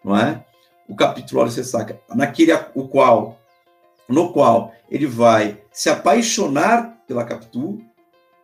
[0.04, 0.44] não é?
[0.88, 3.38] O capítulo Olhos de Ressaca, naquele o qual,
[4.08, 7.80] no qual ele vai se apaixonar pela Capitu,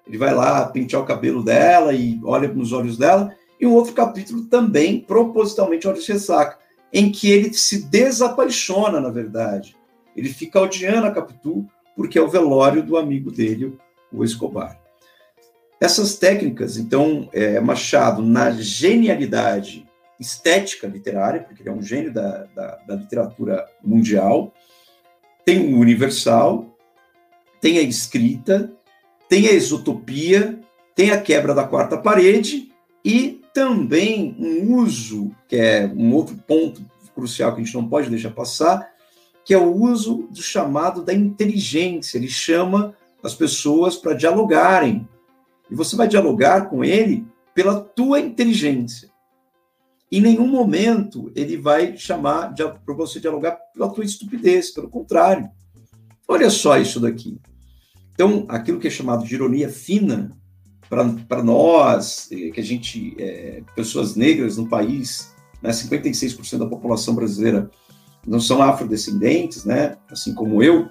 [0.07, 3.93] ele vai lá pentear o cabelo dela e olha nos olhos dela, e um outro
[3.93, 6.59] capítulo também, propositalmente Olhos de Ressaca,
[6.93, 9.77] em que ele se desapaixona, na verdade.
[10.17, 13.77] Ele fica odiando a Capitu porque é o velório do amigo dele,
[14.13, 14.81] o Escobar.
[15.81, 19.85] Essas técnicas, então, é, Machado, na genialidade
[20.19, 24.55] estética literária, porque ele é um gênio da, da, da literatura mundial,
[25.45, 26.77] tem o universal,
[27.61, 28.73] tem a escrita,
[29.29, 30.61] tem a exotopia,
[30.95, 32.73] tem a quebra da quarta parede
[33.05, 38.09] e também um uso, que é um outro ponto crucial que a gente não pode
[38.09, 38.92] deixar passar,
[39.45, 42.19] que é o uso do chamado da inteligência.
[42.19, 45.09] Ele chama as pessoas para dialogarem,
[45.71, 49.11] e você vai dialogar com ele pela tua inteligência.
[50.11, 55.49] Em nenhum momento ele vai chamar para você dialogar pela tua estupidez, pelo contrário.
[56.29, 57.41] Olha só isso daqui.
[58.13, 60.31] Então, aquilo que é chamado de ironia fina,
[61.27, 67.15] para nós, eh, que a gente, é, pessoas negras no país, né, 56% da população
[67.15, 67.71] brasileira
[68.27, 70.89] não são afrodescendentes, né, assim como eu,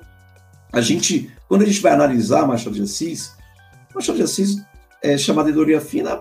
[0.74, 3.36] a gente, quando a gente vai analisar Machado de Assis,
[3.94, 4.62] Machado de Assis
[5.02, 6.18] é, chamada de ironia fina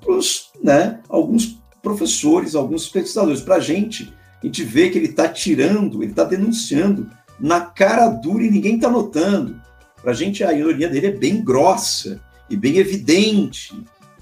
[0.00, 0.14] para
[0.62, 3.40] né, alguns professores, alguns pesquisadores.
[3.40, 8.08] Para a gente, a gente vê que ele está tirando, ele está denunciando na cara
[8.08, 9.60] dura e ninguém está notando.
[10.00, 13.74] Para a gente, a ironia dele é bem grossa e bem evidente,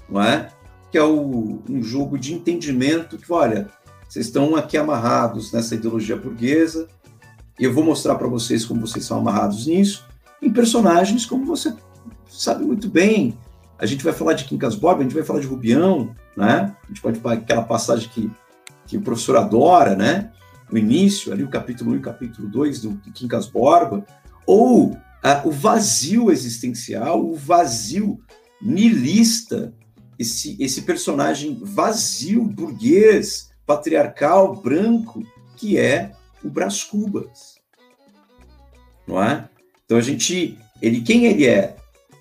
[0.09, 0.49] não é?
[0.91, 3.67] Que é o, um jogo de entendimento que, olha,
[4.07, 6.87] vocês estão aqui amarrados nessa ideologia burguesa,
[7.59, 10.05] e eu vou mostrar para vocês como vocês são amarrados nisso,
[10.41, 11.73] em personagens como você
[12.29, 13.37] sabe muito bem,
[13.79, 16.75] a gente vai falar de Quincas Borba, a gente vai falar de Rubião, né?
[16.83, 18.31] A gente pode aquela passagem que,
[18.85, 20.31] que o professor adora, né?
[20.71, 24.05] No início, ali o capítulo 1 e o capítulo 2 do, Quincas Borba,
[24.45, 24.97] ou
[25.43, 28.19] o vazio existencial, o vazio
[28.61, 29.73] nilista,
[30.17, 35.21] esse, esse personagem vazio, burguês, patriarcal, branco,
[35.57, 37.57] que é o Brás Cubas.
[39.05, 39.49] Não é?
[39.85, 41.75] Então a gente, ele quem ele é?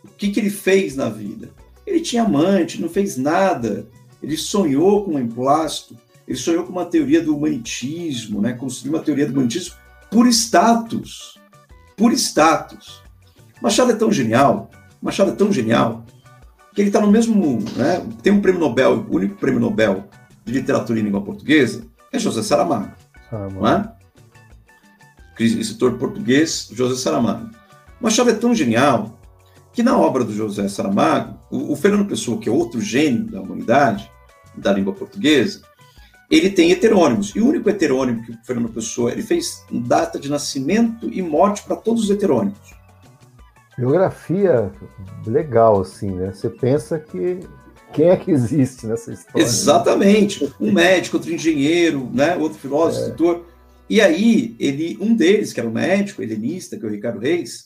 [0.04, 1.50] O que, que ele fez na vida?
[1.86, 3.88] Ele tinha amante, não fez nada.
[4.22, 8.52] Ele sonhou com um emplasto, ele sonhou com uma teoria do humanitismo, né?
[8.52, 9.76] construiu uma teoria do humanitismo
[10.10, 11.38] por status.
[11.96, 13.02] Por status.
[13.62, 16.04] Machado é tão genial, Machado é tão genial,
[16.74, 17.58] que ele está no mesmo.
[17.76, 18.04] Né?
[18.22, 20.08] Tem um prêmio Nobel, o único prêmio Nobel
[20.46, 22.92] de literatura em língua portuguesa é José Saramago.
[23.28, 23.60] Saramago.
[23.60, 23.92] Não é?
[25.38, 27.50] Escritor português, José Saramago.
[28.00, 29.18] Machado é tão genial
[29.72, 33.42] que na obra do José Saramago, o, o Fernando Pessoa, que é outro gênio da
[33.42, 34.10] humanidade,
[34.56, 35.60] da língua portuguesa,
[36.30, 37.34] ele tem heterônimos.
[37.34, 41.62] E o único heterônimo que o Fernando Pessoa ele fez data de nascimento e morte
[41.64, 42.74] para todos os heterônimos.
[43.76, 44.72] Biografia
[45.26, 46.32] legal, assim, né?
[46.32, 47.40] Você pensa que
[47.96, 49.40] quem é que existe nessa história?
[49.40, 49.42] Né?
[49.42, 50.52] Exatamente.
[50.60, 52.36] Um médico, outro engenheiro, né?
[52.36, 53.02] outro filósofo, é.
[53.04, 53.46] escritor.
[53.88, 57.64] E aí, ele, um deles, que era um médico helenista, que é o Ricardo Reis,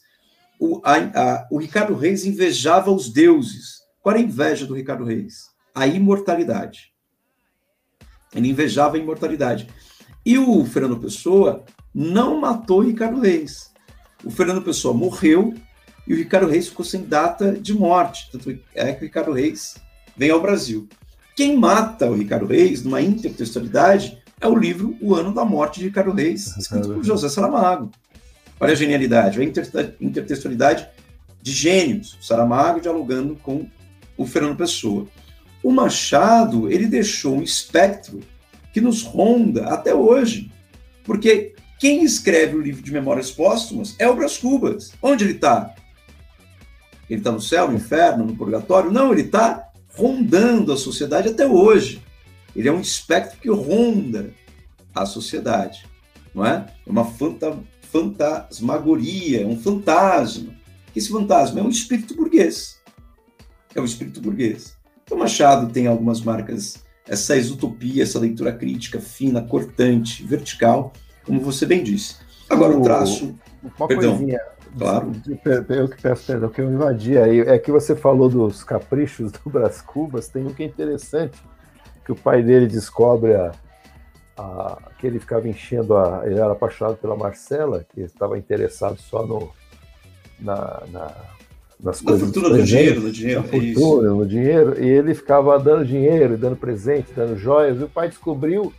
[0.61, 3.81] o, a, a, o Ricardo Reis invejava os deuses.
[4.01, 5.47] Qual era a inveja do Ricardo Reis?
[5.75, 6.93] A imortalidade.
[8.33, 9.67] Ele invejava a imortalidade.
[10.25, 13.73] E o Fernando Pessoa não matou o Ricardo Reis.
[14.25, 15.55] O Fernando Pessoa morreu
[16.07, 18.31] e o Ricardo Reis ficou sem data de morte.
[18.31, 19.75] Tanto é que o Ricardo Reis
[20.17, 20.89] vem ao Brasil.
[21.37, 25.87] Quem mata o Ricardo Reis, numa intertextualidade, é o livro O Ano da Morte de
[25.87, 27.91] Ricardo Reis, escrito por José Saramago.
[28.59, 29.45] Olha a genialidade, a
[30.01, 30.89] intertextualidade
[31.43, 32.19] de gênios.
[32.21, 33.67] Saramago dialogando com
[34.17, 35.07] o Fernando Pessoa.
[35.63, 38.21] O Machado, ele deixou um espectro
[38.73, 40.51] que nos ronda até hoje.
[41.05, 44.93] Porque quem escreve o livro de Memórias Póstumas é o Brás Cubas.
[45.03, 45.75] Onde ele está?
[47.09, 48.93] Ele está no céu, no inferno, no purgatório?
[48.93, 52.03] Não, ele está rondando a sociedade até hoje.
[52.55, 54.31] Ele é um espectro que ronda
[54.95, 55.87] a sociedade,
[56.35, 56.67] não é?
[56.87, 57.57] É uma fanta
[57.91, 60.55] fantasmagoria, um fantasma.
[60.95, 62.81] Esse fantasma é um espírito burguês.
[63.75, 64.77] É um espírito burguês.
[65.05, 70.93] Então, Machado tem algumas marcas, essa exutopia, essa leitura crítica fina, cortante, vertical,
[71.25, 72.17] como você bem disse.
[72.49, 73.35] Agora, o traço.
[73.77, 74.41] Uma perdão, coisinha.
[74.79, 75.13] Claro.
[75.69, 77.41] Eu que peço perdão, que eu invadi aí.
[77.41, 81.39] É que você falou dos caprichos do Brás Cubas, tem um que é interessante,
[82.05, 83.53] que o pai dele descobre a,
[84.37, 86.23] a, que ele ficava enchendo a.
[86.25, 89.51] Ele era apaixonado pela Marcela, que estava interessado só no,
[90.41, 91.15] na, na
[91.83, 92.31] nas na coisas.
[92.31, 93.41] fortuna do dinheiro, no dinheiro.
[93.41, 97.85] Na é fortuna, no dinheiro, e ele ficava dando dinheiro, dando presente, dando joias, e
[97.85, 98.73] o pai descobriu,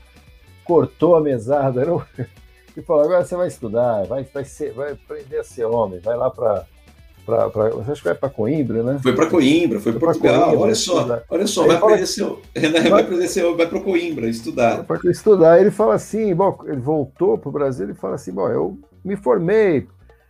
[0.63, 2.01] cortou a mesada, era um,
[2.77, 6.15] e falou: agora você vai estudar, vai, vai, ser, vai aprender a ser homem, vai
[6.15, 6.65] lá para.
[7.23, 8.99] Pra, pra, você acha que vai para Coimbra, né?
[9.01, 10.45] Foi para Coimbra, foi para Portugal.
[10.45, 11.23] Coimbra, olha só, estudar.
[11.29, 14.83] olha só, vai aprender, seu, vai, vai aprender seu, vai para Coimbra estudar.
[14.85, 18.49] Para estudar, ele fala assim, bom, ele voltou para o Brasil e fala assim, bom,
[18.49, 19.87] eu me formei,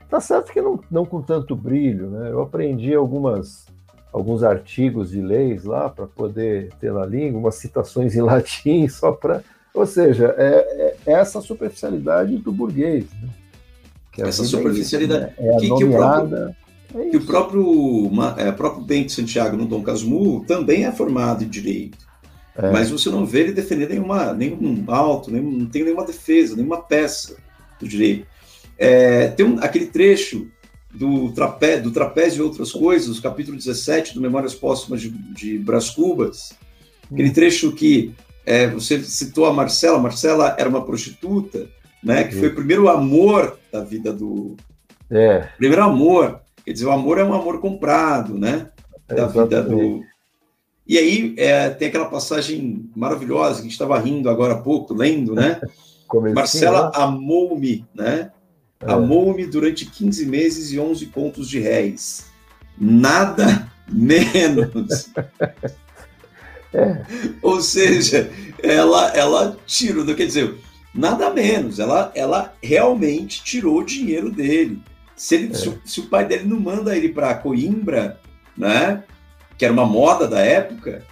[0.10, 2.30] tá certo que não, não com tanto brilho, né?
[2.30, 3.65] Eu aprendi algumas
[4.12, 9.13] alguns artigos de leis lá para poder ter na língua, umas citações em latim só
[9.13, 9.41] para
[9.73, 13.06] ou seja, é, é, essa superficialidade do burguês.
[13.22, 13.30] Né?
[14.12, 15.34] Que essa superficialidade.
[15.38, 16.56] É, é que, que, o próprio,
[16.96, 21.48] é que o próprio, é, próprio Bento Santiago no Dom Casmurro também é formado em
[21.48, 21.98] direito.
[22.56, 22.70] É.
[22.72, 26.82] Mas você não vê ele defender nenhuma, nenhum alto, nenhum, não tem nenhuma defesa, nenhuma
[26.82, 27.38] peça
[27.80, 28.28] do direito.
[28.78, 30.48] É, tem um, aquele trecho
[30.94, 35.90] do, trape, do Trapézio e Outras Coisas, capítulo 17 do Memórias Póstumas de, de Brás
[35.90, 36.54] Cubas,
[37.10, 37.34] aquele hum.
[37.34, 38.14] trecho que
[38.45, 41.67] é, você citou a Marcela, Marcela era uma prostituta,
[42.04, 42.23] né?
[42.23, 44.56] Que foi o primeiro amor da vida do.
[45.10, 45.49] É.
[45.58, 46.41] Primeiro amor.
[46.65, 48.69] Quer dizer, o amor é um amor comprado, né?
[49.08, 50.04] Da vida do.
[50.88, 54.93] E aí é, tem aquela passagem maravilhosa que a gente estava rindo agora há pouco,
[54.93, 55.62] lendo, né?
[56.34, 56.91] Marcela né?
[56.95, 58.32] amou-me, né?
[58.82, 58.91] É.
[58.91, 62.25] Amou-me durante 15 meses e 11 pontos de réis.
[62.77, 65.10] Nada menos.
[66.73, 67.01] É.
[67.41, 68.31] Ou seja,
[68.62, 70.55] ela, ela tirou, quer dizer,
[70.93, 74.81] nada menos, ela, ela realmente tirou o dinheiro dele.
[75.15, 75.53] Se, ele, é.
[75.53, 78.19] se, se, o pai dele não manda ele para Coimbra,
[78.57, 79.03] né,
[79.57, 81.03] que era uma moda da época,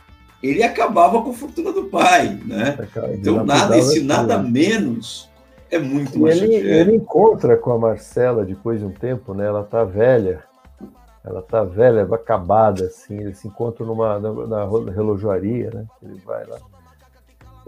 [0.42, 2.78] ele acabava com a fortuna do pai, né?
[3.14, 5.30] Então nada, esse nada menos
[5.70, 9.46] é muito mais ele, ele encontra com a Marcela depois de um tempo, né?
[9.46, 10.44] Ela tá velha
[11.24, 15.86] ela tá velha, acabada, assim, eles se encontram numa, na, na relojoaria, né?
[16.02, 16.58] Ele vai lá.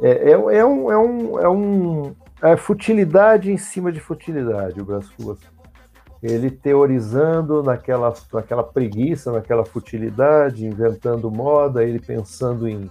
[0.01, 4.85] É, é, é, um, é um, é um é futilidade em cima de futilidade, o
[4.85, 5.07] Brás.
[6.23, 12.89] Ele teorizando naquela, naquela preguiça, naquela futilidade, inventando moda, ele pensando em,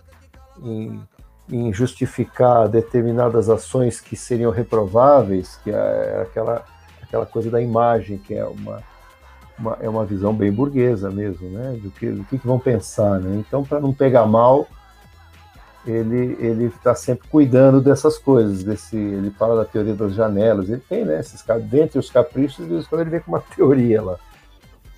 [0.63, 1.01] em,
[1.49, 6.65] em justificar determinadas ações que seriam reprováveis, que é aquela,
[7.03, 8.83] aquela coisa da imagem, que é uma,
[9.61, 11.79] uma, é uma visão bem burguesa mesmo, né?
[11.81, 13.43] Do que, do que, vão pensar, né?
[13.47, 14.67] Então, para não pegar mal,
[15.87, 18.65] ele ele está sempre cuidando dessas coisas.
[18.65, 20.69] Desse, ele fala da teoria das janelas.
[20.69, 21.21] Ele tem, né?
[21.21, 24.19] Esses, dentre os caprichos, quando ele vem com uma teoria lá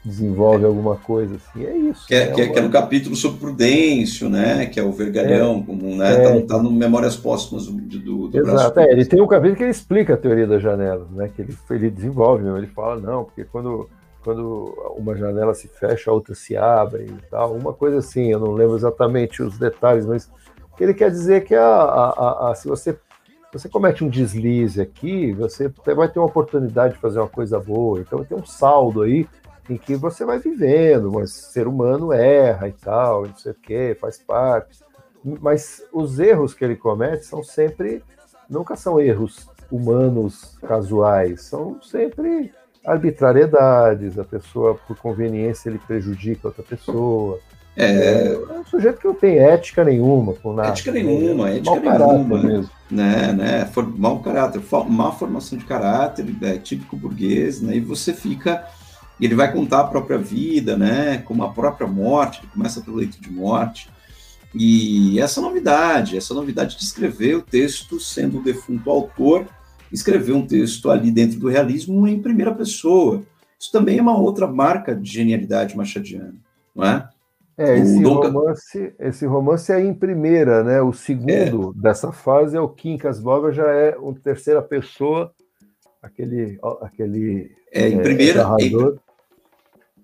[0.05, 0.67] desenvolve é.
[0.67, 2.07] alguma coisa assim, é isso.
[2.07, 4.67] Que é, é, que, é, que é no capítulo sobre Prudêncio, né?
[4.67, 5.63] Que é o vergalhão, é.
[5.63, 6.13] como, né?
[6.13, 6.41] É.
[6.41, 9.63] Tá, tá, no Memórias Póstumas do, do, do Exato, é, ele tem um capítulo que
[9.63, 11.31] ele explica a teoria das janelas, né?
[11.35, 13.89] Que ele, ele desenvolve, ele fala, não, porque quando
[14.23, 18.39] quando uma janela se fecha, a outra se abre e tal, uma coisa assim, eu
[18.39, 20.31] não lembro exatamente os detalhes, mas
[20.79, 22.99] ele quer dizer que a, a, a, se você,
[23.53, 28.01] você comete um deslize aqui, você vai ter uma oportunidade de fazer uma coisa boa,
[28.01, 29.29] então tem um saldo aí
[29.69, 33.97] em que você vai vivendo, mas ser humano erra e tal, não sei o que,
[34.01, 34.81] faz parte,
[35.25, 38.03] mas os erros que ele comete são sempre,
[38.49, 42.53] nunca são erros humanos casuais, são sempre
[42.85, 47.39] arbitrariedades, a pessoa, por conveniência, ele prejudica outra pessoa.
[47.77, 48.35] É...
[48.35, 50.69] é um sujeito que não tem ética nenhuma com nada.
[50.69, 52.43] Ética nenhuma, é, ética nenhuma.
[52.43, 52.71] Mesmo.
[52.91, 58.13] Né, né, for, mau caráter, má formação de caráter, é típico burguês, né, e você
[58.13, 58.67] fica.
[59.21, 63.21] Ele vai contar a própria vida, né, como a própria morte, ele começa pelo leito
[63.21, 63.89] de morte.
[64.55, 69.47] E essa novidade, essa novidade de escrever o texto sendo o defunto autor
[69.93, 73.23] escrever um texto ali dentro do realismo em primeira pessoa.
[73.59, 76.35] Isso também é uma outra marca de genialidade machadiana,
[76.75, 77.09] não é?
[77.57, 80.81] É, esse, romance, esse romance é em primeira, né?
[80.81, 81.83] O segundo é.
[81.83, 85.31] dessa fase é o Quincas Boga, já é uma terceira pessoa,
[86.03, 86.59] aquele.
[86.81, 88.41] aquele é, em primeira.
[88.41, 88.99] É, narrador,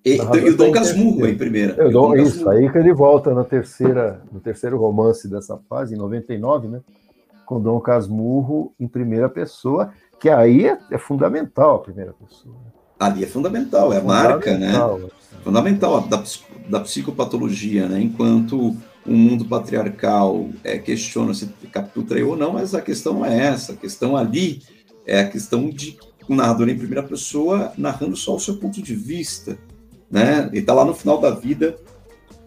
[0.05, 1.83] e, e, o Dom Casmurro é em primeira.
[1.83, 5.99] É, Dom, isso, aí que ele volta na terceira, no terceiro romance dessa fase, em
[5.99, 6.81] 99, né?
[7.49, 9.91] Com Dom Casmurro em primeira pessoa,
[10.21, 12.55] que aí é, é fundamental a primeira pessoa.
[13.01, 14.71] Ali é fundamental, é a marca, né?
[15.43, 16.23] Fundamental da,
[16.69, 18.03] da psicopatologia, né?
[18.03, 18.77] Enquanto
[19.07, 23.47] o mundo patriarcal é, questiona se Capitu traiu ou não, mas a questão não é
[23.47, 23.73] essa.
[23.73, 24.63] A questão ali
[25.07, 25.97] é a questão de
[26.29, 29.57] um narrador em primeira pessoa narrando só o seu ponto de vista,
[30.11, 30.49] né?
[30.51, 31.77] Ele está lá no final da vida,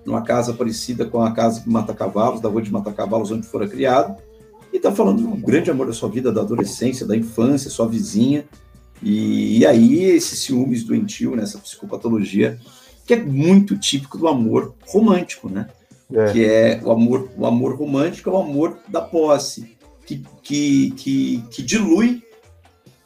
[0.06, 3.48] numa casa parecida com a casa de Mata Cavalos, da rua de Mata Cavalos, onde
[3.48, 4.16] fora criado,
[4.72, 8.46] e está falando do grande amor da sua vida, da adolescência, da infância, sua vizinha,
[9.04, 12.60] e, e aí esses ciúmes doentio, nessa psicopatologia,
[13.06, 15.68] que é muito típico do amor romântico, né?
[16.14, 16.32] É.
[16.32, 21.44] Que é o amor, o amor romântico é o amor da posse, que, que, que,
[21.50, 22.22] que dilui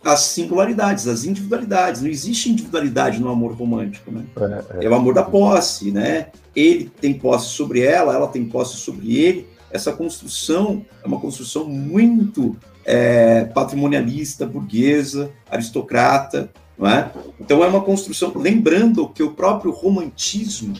[0.03, 2.01] as singularidades, as individualidades.
[2.01, 4.25] Não existe individualidade no amor romântico, né?
[4.35, 4.85] É, é.
[4.85, 6.27] é, o amor da posse, né?
[6.55, 9.47] Ele tem posse sobre ela, ela tem posse sobre ele.
[9.75, 12.55] Essa construção é uma construção muito
[12.85, 17.11] é, patrimonialista, burguesa, aristocrata, não é?
[17.39, 20.75] Então é uma construção, lembrando que o próprio romantismo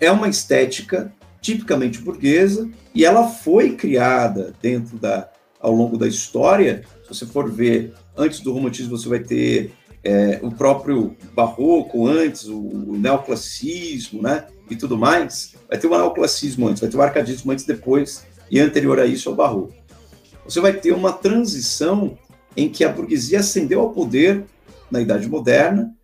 [0.00, 5.30] é uma estética tipicamente burguesa e ela foi criada dentro da
[5.60, 6.82] ao longo da história.
[7.02, 12.46] Se você for ver antes do romantismo, você vai ter é, o próprio barroco antes,
[12.46, 14.46] o, o neoclassicismo, né?
[14.68, 15.54] E tudo mais.
[15.70, 19.28] Vai ter o neoclassicismo antes, vai ter o arcadismo antes, depois e anterior a isso
[19.28, 19.80] é o barroco
[20.50, 22.18] você vai ter uma transição
[22.56, 24.44] em que a burguesia ascendeu ao poder
[24.90, 25.94] na Idade Moderna,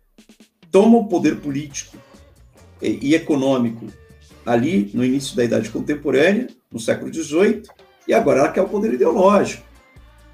[0.71, 1.97] toma o poder político
[2.81, 3.87] e, e econômico
[4.45, 7.63] ali no início da Idade Contemporânea, no século XVIII,
[8.07, 9.63] e agora ela quer o poder ideológico.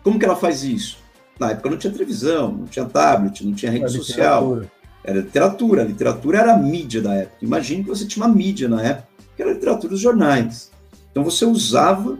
[0.04, 1.00] Como que ela faz isso?
[1.40, 4.62] Na época não tinha televisão, não tinha tablet, não tinha rede social.
[5.04, 5.82] Era literatura.
[5.82, 7.38] A literatura era a mídia da época.
[7.42, 9.08] Imagine que você tinha uma mídia na época,
[9.44, 10.72] era a literatura dos jornais.
[11.12, 12.18] Então você usava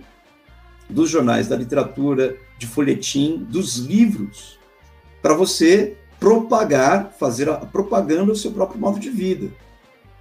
[0.90, 4.60] dos jornais, da literatura, de folhetim, dos livros,
[5.22, 9.50] para você propagar, fazer a propaganda do seu próprio modo de vida.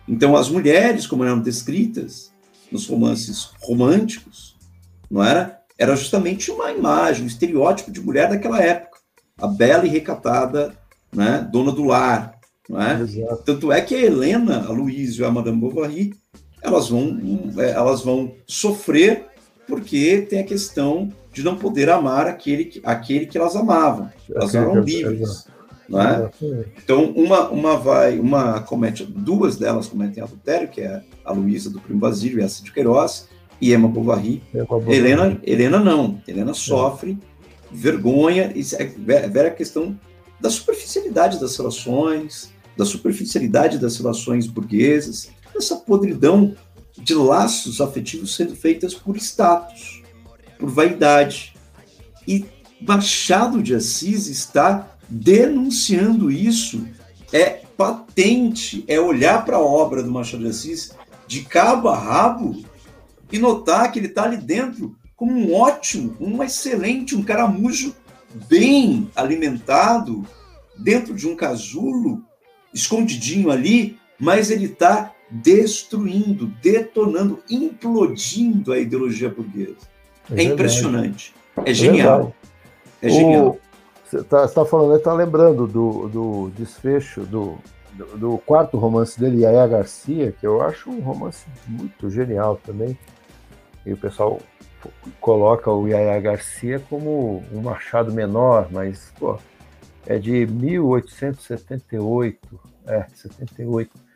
[0.09, 2.32] Então, as mulheres, como eram descritas
[2.70, 4.57] nos romances românticos,
[5.11, 5.61] não era?
[5.78, 8.98] Era justamente uma imagem, um estereótipo de mulher daquela época.
[9.38, 10.76] A bela e recatada,
[11.12, 12.38] né, dona do lar,
[12.68, 13.00] não é?
[13.00, 13.42] Exato.
[13.44, 16.14] Tanto é que a Helena, a Louise e a Madame Bovary,
[16.62, 17.18] elas vão,
[17.58, 19.26] elas vão sofrer
[19.66, 24.10] porque tem a questão de não poder amar aquele, aquele que elas amavam.
[24.30, 25.46] Elas eram livres.
[25.88, 26.30] Não é?
[26.82, 31.80] Então, uma, uma vai, uma comete, duas delas cometem adultério, que é a Luísa do
[31.80, 33.28] Primo Basílio e a Cid Queiroz,
[33.60, 34.42] e Emma Bovary.
[34.88, 36.20] Helena, Helena não.
[36.26, 37.26] Helena sofre é.
[37.70, 39.98] vergonha, e é vera a questão
[40.40, 46.55] da superficialidade das relações, da superficialidade das relações burguesas, dessa podridão
[46.96, 50.03] de laços afetivos sendo feitas por status,
[50.59, 51.55] por vaidade.
[52.26, 52.44] E
[52.80, 56.86] Machado de Assis está denunciando isso.
[57.32, 60.92] É patente, é olhar para a obra do Machado de Assis
[61.26, 62.62] de cabo a rabo
[63.30, 67.94] e notar que ele está ali dentro como um ótimo, um excelente, um caramujo
[68.48, 70.26] bem alimentado,
[70.76, 72.24] dentro de um casulo,
[72.74, 79.78] escondidinho ali, mas ele está destruindo, detonando, implodindo a ideologia burguesa.
[80.30, 81.35] É, é impressionante.
[81.64, 82.35] É, é genial.
[83.01, 83.59] É, genial.
[84.05, 87.57] Você está tá falando, está lembrando do, do desfecho do,
[87.95, 92.99] do, do, quarto romance dele, Yaya Garcia, que eu acho um romance muito genial também.
[93.87, 94.39] E o pessoal
[95.18, 99.39] coloca o Yaya Garcia como um machado menor, mas pô,
[100.07, 104.11] é de 1878, é, 78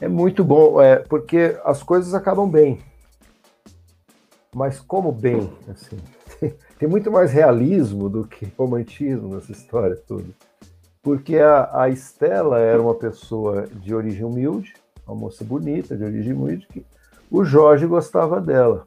[0.00, 2.78] é muito bom, é, porque as coisas acabam bem.
[4.54, 5.98] Mas como bem, assim,
[6.78, 10.28] tem, muito mais realismo do que romantismo nessa história toda.
[11.02, 14.74] Porque a, a Estela era uma pessoa de origem humilde,
[15.06, 16.84] uma moça bonita, de origem humilde, que
[17.30, 18.84] o Jorge gostava dela.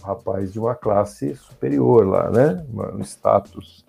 [0.00, 2.64] Um rapaz de uma classe superior lá, né?
[2.72, 3.84] Um status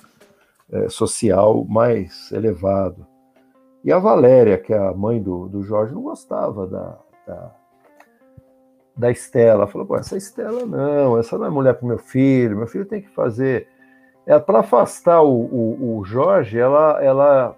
[0.71, 3.05] é, social mais elevado.
[3.83, 7.51] E a Valéria, que é a mãe do, do Jorge, não gostava da, da,
[8.95, 9.67] da Estela.
[9.67, 13.01] Falou, pô, essa Estela não, essa não é mulher para meu filho, meu filho tem
[13.01, 13.67] que fazer.
[14.25, 17.57] É, para afastar o, o, o, Jorge, ela, ela,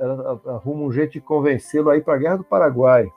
[0.00, 3.08] ela arruma um jeito de convencê-lo a ir para a Guerra do Paraguai.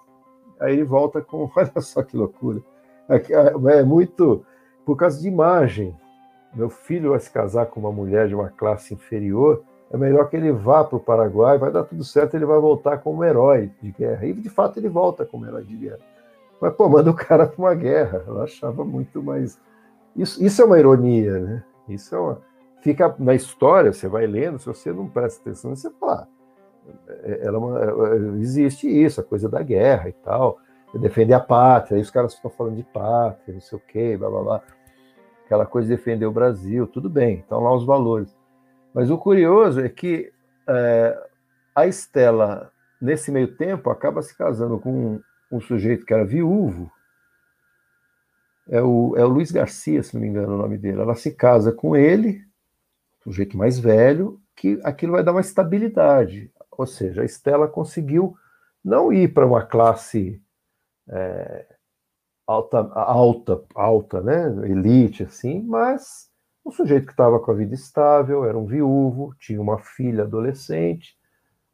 [0.60, 2.62] Aí ele volta com, olha só que loucura.
[3.10, 4.46] É muito
[4.86, 5.96] por causa de imagem.
[6.54, 10.36] Meu filho vai se casar com uma mulher de uma classe inferior é melhor que
[10.36, 13.92] ele vá para o Paraguai, vai dar tudo certo, ele vai voltar como herói de
[13.92, 14.26] guerra.
[14.26, 16.00] E de fato ele volta como herói de guerra.
[16.60, 18.24] Mas, pô, manda o cara para uma guerra.
[18.28, 19.60] Ela achava muito mais.
[20.16, 21.64] Isso, isso é uma ironia, né?
[21.88, 22.42] Isso é uma.
[22.82, 26.28] fica na história, você vai lendo, se você não presta atenção, você fala,
[27.24, 30.58] é, ela, é existe isso, a coisa da guerra e tal,
[30.96, 34.30] defender a pátria, aí os caras ficam falando de pátria, não sei o quê, blá
[34.30, 34.62] blá blá,
[35.46, 38.37] aquela coisa de defender o Brasil, tudo bem, estão lá os valores.
[38.98, 40.34] Mas o curioso é que
[40.68, 41.30] é,
[41.76, 45.22] a Estela, nesse meio tempo, acaba se casando com um,
[45.52, 46.92] um sujeito que era viúvo,
[48.68, 51.00] é o, é o Luiz Garcia, se não me engano o nome dele.
[51.00, 52.44] Ela se casa com ele,
[53.20, 56.52] o sujeito mais velho, que aquilo vai dar uma estabilidade.
[56.72, 58.36] Ou seja, a Estela conseguiu
[58.84, 60.42] não ir para uma classe
[61.08, 61.68] é,
[62.48, 66.27] alta, alta, alta, né, elite, assim, mas
[66.68, 71.18] um sujeito que estava com a vida estável, era um viúvo, tinha uma filha adolescente,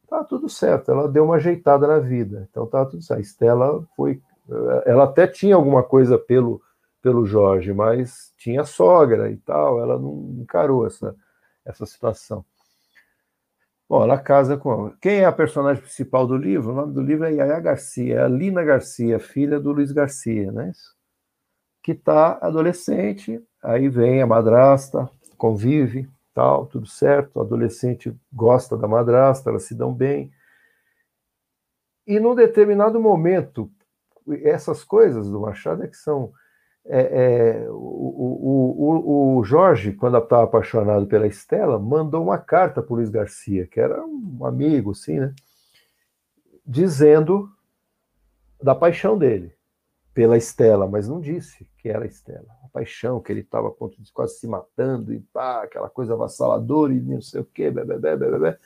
[0.08, 0.90] tá tudo certo.
[0.90, 3.18] Ela deu uma ajeitada na vida, então tá tudo certo.
[3.18, 4.22] A Estela foi,
[4.86, 6.62] ela até tinha alguma coisa pelo
[7.04, 11.14] pelo Jorge, mas tinha sogra e tal, ela não encarou essa,
[11.62, 12.42] essa situação.
[13.86, 14.90] Bom, ela casa com.
[15.02, 16.72] Quem é a personagem principal do livro?
[16.72, 20.50] O nome do livro é Yaya Garcia, é a Lina Garcia, filha do Luiz Garcia,
[20.50, 20.72] né?
[21.82, 27.36] Que está adolescente, aí vem a madrasta, convive, tal, tudo certo.
[27.36, 30.30] O adolescente gosta da madrasta, elas se dão bem.
[32.06, 33.70] E num determinado momento,
[34.42, 36.32] essas coisas do Machado é que são
[36.86, 42.92] é, é, o, o, o, Jorge, quando estava apaixonado pela Estela, mandou uma carta para
[42.92, 45.34] o Luiz Garcia, que era um amigo, assim, né?
[46.66, 47.50] Dizendo
[48.62, 49.53] da paixão dele
[50.14, 52.46] pela Estela, mas não disse que era a Estela.
[52.64, 53.74] A paixão, que ele estava
[54.12, 58.30] quase se matando, e pá, aquela coisa avassaladora e não sei o quê, bebê, bebê,
[58.30, 58.56] bebê.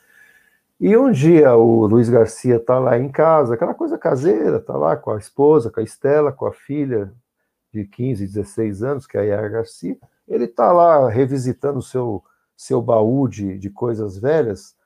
[0.79, 4.97] E um dia o Luiz Garcia está lá em casa, aquela coisa caseira, está lá
[4.97, 7.13] com a esposa, com a Estela, com a filha,
[7.73, 12.23] de 15, 16 anos, que é a Yara Garcia, ele está lá revisitando o seu,
[12.57, 14.77] seu baú de, de coisas velhas,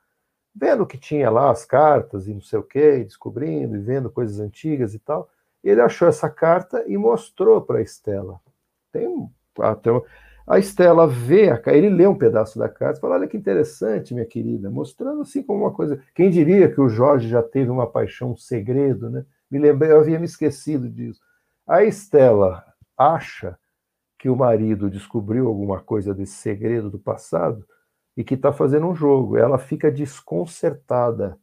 [0.55, 4.39] vendo que tinha lá as cartas e não sei o quê, descobrindo e vendo coisas
[4.39, 5.29] antigas e tal.
[5.63, 8.39] Ele achou essa carta e mostrou para a Estela.
[8.91, 9.29] Tem um,
[10.45, 14.13] a Estela vê, a, ele lê um pedaço da carta e fala: Olha que interessante,
[14.13, 16.01] minha querida, mostrando assim como uma coisa.
[16.13, 19.25] Quem diria que o Jorge já teve uma paixão, um segredo, né?
[19.49, 21.21] Me lembrei, eu havia me esquecido disso.
[21.65, 22.63] A Estela
[22.97, 23.57] acha
[24.19, 27.65] que o marido descobriu alguma coisa desse segredo do passado
[28.15, 29.37] e que está fazendo um jogo.
[29.37, 31.37] Ela fica desconcertada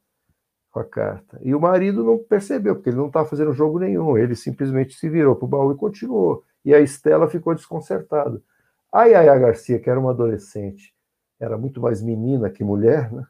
[0.70, 1.38] com a carta.
[1.42, 4.16] E o marido não percebeu, porque ele não está fazendo jogo nenhum.
[4.16, 6.44] Ele simplesmente se virou para o baú e continuou.
[6.64, 8.40] E a Estela ficou desconcertada.
[8.92, 10.94] A Yaya Garcia, que era uma adolescente,
[11.38, 13.26] era muito mais menina que mulher, né?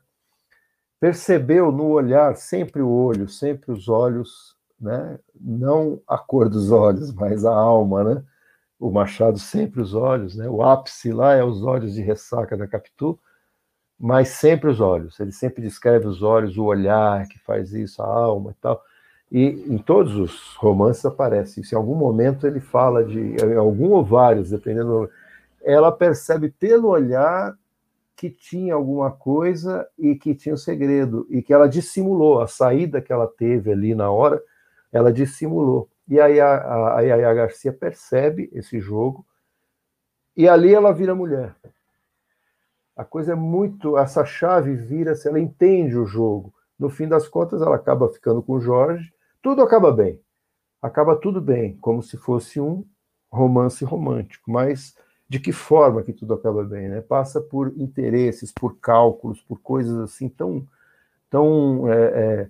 [0.99, 5.19] percebeu no olhar sempre o olho, sempre os olhos né?
[5.39, 8.25] não a cor dos olhos, mas a alma, né?
[8.79, 10.49] O Machado sempre os olhos, né?
[10.49, 13.19] O ápice lá é os olhos de ressaca da Capitu,
[14.01, 15.21] mas sempre os olhos.
[15.21, 18.83] Ele sempre descreve os olhos, o olhar que faz isso, a alma e tal.
[19.31, 21.75] E em todos os romances aparece isso.
[21.75, 25.11] Em algum momento ele fala de, em algum ou vários, dependendo.
[25.63, 27.55] Ela percebe pelo olhar
[28.17, 33.01] que tinha alguma coisa e que tinha um segredo e que ela dissimulou a saída
[33.01, 34.43] que ela teve ali na hora
[34.93, 35.89] ela dissimulou.
[36.09, 39.25] E aí a, a Yaya Garcia percebe esse jogo
[40.37, 41.55] e ali ela vira mulher.
[43.01, 43.97] A coisa é muito.
[43.97, 46.53] Essa chave vira-se, ela entende o jogo.
[46.79, 49.11] No fim das contas, ela acaba ficando com o Jorge.
[49.41, 50.21] Tudo acaba bem.
[50.83, 52.85] Acaba tudo bem, como se fosse um
[53.33, 54.51] romance romântico.
[54.51, 54.95] Mas
[55.27, 56.91] de que forma que tudo acaba bem?
[56.91, 57.01] Né?
[57.01, 60.69] Passa por interesses, por cálculos, por coisas assim tão,
[61.31, 62.49] tão é, é,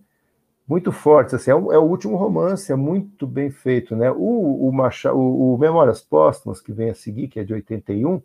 [0.66, 1.32] muito fortes.
[1.32, 3.94] Assim, é, o, é o último romance, é muito bem feito.
[3.94, 4.10] Né?
[4.10, 8.20] O, o, o, o Memórias Póstumas, que vem a seguir, que é de 81,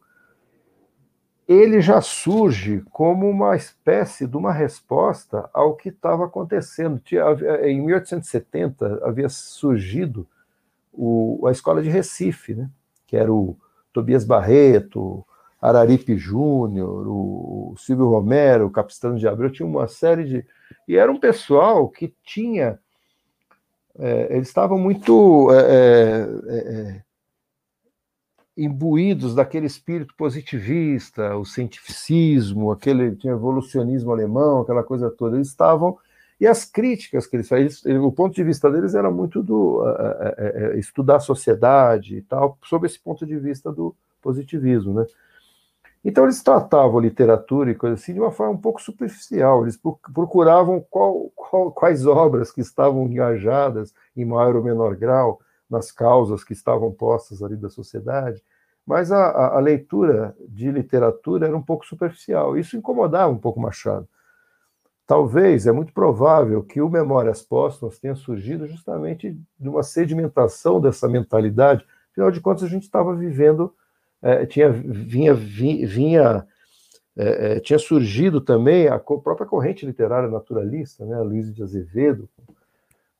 [1.47, 7.01] ele já surge como uma espécie de uma resposta ao que estava acontecendo.
[7.63, 10.27] Em 1870 havia surgido
[10.91, 12.69] o, a escola de Recife, né?
[13.05, 13.55] que era o
[13.93, 15.25] Tobias Barreto,
[15.61, 20.45] Araripe Júnior, o Silvio Romero, o Capistrano de Abreu, tinha uma série de.
[20.87, 22.79] E era um pessoal que tinha.
[23.97, 27.03] É, eles estavam muito é, é, é,
[28.57, 35.35] imbuídos daquele espírito positivista, o cientificismo, aquele tinha evolucionismo alemão, aquela coisa toda.
[35.35, 35.97] Eles estavam.
[36.39, 39.83] E as críticas que eles faziam, o ponto de vista deles era muito do
[40.37, 45.05] é, estudar a sociedade e tal, sob esse ponto de vista do positivismo, né?
[46.03, 49.63] Então eles tratavam literatura e coisa assim de uma forma um pouco superficial.
[49.63, 49.79] Eles
[50.13, 56.43] procuravam qual, qual, quais obras que estavam engajadas em maior ou menor grau nas causas
[56.43, 58.43] que estavam postas ali da sociedade,
[58.85, 62.55] mas a, a, leitura de literatura era um pouco superficial.
[62.55, 64.07] Isso incomodava um pouco Machado.
[65.07, 71.07] Talvez, é muito provável que o Memórias Póstumas tenha surgido justamente de uma sedimentação dessa
[71.07, 71.85] mentalidade.
[72.11, 73.73] Afinal de contas, a gente estava vivendo,
[74.21, 76.47] é, tinha, vinha, vinha,
[77.15, 82.27] é, é, tinha surgido também a própria corrente literária naturalista, né, Luiz de Azevedo,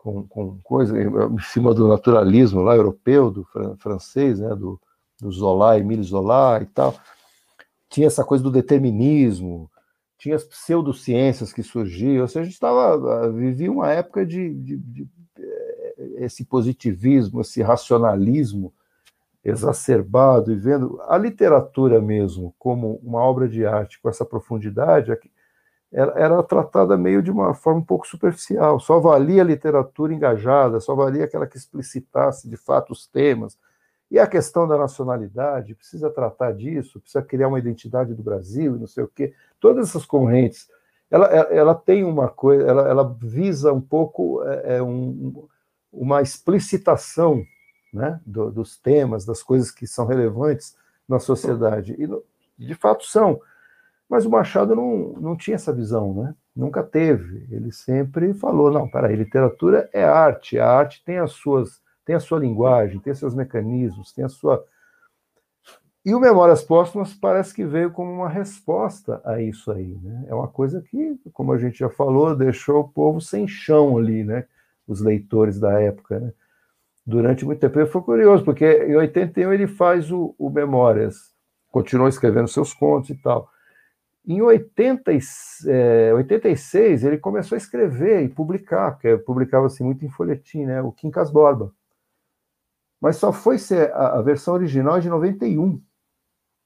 [0.06, 3.44] com, com coisa em cima do naturalismo lá europeu, do
[3.80, 4.80] francês, né, do,
[5.20, 6.94] do Zola, Emile Zola e tal.
[7.90, 9.68] Tinha essa coisa do determinismo,
[10.16, 14.78] tinha as pseudociências que surgiam, ou seja, a gente estava, vivia uma época de, de,
[14.78, 15.08] de,
[15.40, 18.72] eh, esse positivismo, esse racionalismo
[19.44, 25.12] exacerbado e vendo a literatura mesmo como uma obra de arte com essa profundidade,
[25.96, 28.80] era, era tratada meio de uma forma um pouco superficial.
[28.82, 33.58] Só valia a literatura engajada, só valia aquela que explicitasse de fato os temas,
[34.12, 38.80] e a questão da nacionalidade, precisa tratar disso, precisa criar uma identidade do Brasil e
[38.80, 39.34] não sei o quê.
[39.60, 40.70] Todas essas correntes,
[41.10, 45.48] ela, ela tem uma coisa, ela, ela visa um pouco é, é um,
[45.92, 47.44] uma explicitação
[47.94, 50.76] né, do, dos temas, das coisas que são relevantes
[51.08, 51.96] na sociedade.
[51.98, 53.40] E, de fato, são.
[54.10, 56.36] Mas o Machado não, não tinha essa visão, né?
[56.56, 57.48] Nunca teve.
[57.50, 62.20] Ele sempre falou: não, peraí, literatura é arte, a arte tem as suas tem a
[62.20, 64.64] sua linguagem, tem seus mecanismos, tem a sua.
[66.06, 69.98] E o Memórias Póstumas parece que veio como uma resposta a isso aí.
[70.04, 70.26] Né?
[70.28, 74.24] É uma coisa que, como a gente já falou, deixou o povo sem chão ali,
[74.24, 74.46] né?
[74.88, 76.20] os leitores da época.
[76.20, 76.32] Né?
[77.04, 77.88] Durante muito tempo.
[77.88, 81.34] Fui curioso, porque em 81 ele faz o, o Memórias,
[81.72, 83.50] continuou escrevendo seus contos e tal.
[84.28, 85.12] Em 80,
[85.68, 90.82] é, 86, ele começou a escrever e publicar, porque publicava-se muito em folhetim, né?
[90.82, 91.72] o Quincas Borba
[93.06, 95.78] mas só foi ser a, a versão original de 91,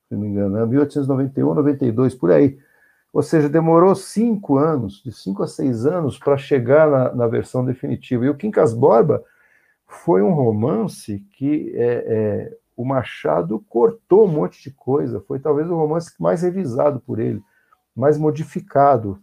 [0.08, 0.66] se não me engano, né?
[0.66, 2.58] 1891, 92, por aí.
[3.12, 7.66] Ou seja, demorou cinco anos, de cinco a seis anos, para chegar na, na, versão
[7.66, 8.26] definitiva.
[8.26, 9.22] E o Quincas Borba
[9.86, 15.20] foi um romance que é, é, o Machado cortou um monte de coisa.
[15.28, 17.44] Foi talvez o romance mais revisado por ele,
[17.94, 19.22] mais modificado.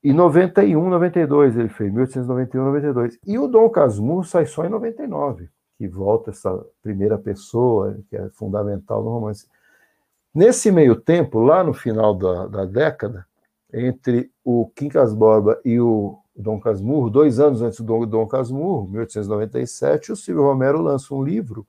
[0.00, 3.18] E 91, 92 ele fez, 1891, 92.
[3.26, 8.28] E o Dom Casmurro sai só em 99, que volta essa primeira pessoa, que é
[8.28, 9.48] fundamental no romance.
[10.32, 13.26] Nesse meio tempo, lá no final da, da década,
[13.72, 20.12] entre o Quincas Borba e o Dom Casmurro, dois anos antes do Dom Casmurro, 1897,
[20.12, 21.66] o Silvio Romero lança um livro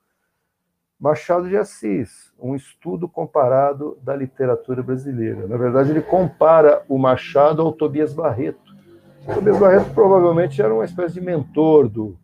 [1.00, 5.46] Machado de Assis, um estudo comparado da literatura brasileira.
[5.46, 8.76] Na verdade, ele compara o Machado ao Tobias Barreto.
[9.26, 12.18] O Tobias Barreto provavelmente era uma espécie de mentor do,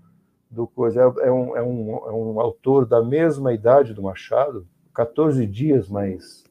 [0.50, 1.00] do coisa.
[1.00, 5.88] É, é, um, é, um, é um autor da mesma idade do Machado, 14 dias
[5.88, 6.44] mais,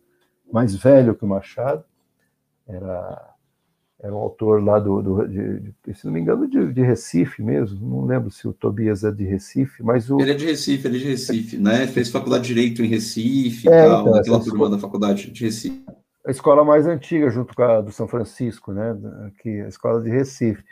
[0.51, 1.85] mais velho que o Machado.
[2.67, 3.34] Era
[4.05, 7.41] era um autor lá do, do de, de, se não me engano, de, de, Recife
[7.41, 7.79] mesmo.
[7.89, 10.21] Não lembro se o Tobias é de Recife, mas o.
[10.21, 11.87] Ele é de Recife, ele é de Recife, né?
[11.87, 15.43] Fez faculdade de Direito em Recife é, tal, então, naquela turma escola, da faculdade de
[15.43, 15.83] Recife.
[16.23, 18.95] A escola mais antiga, junto com a do São Francisco, né?
[19.25, 20.63] Aqui, a escola de Recife.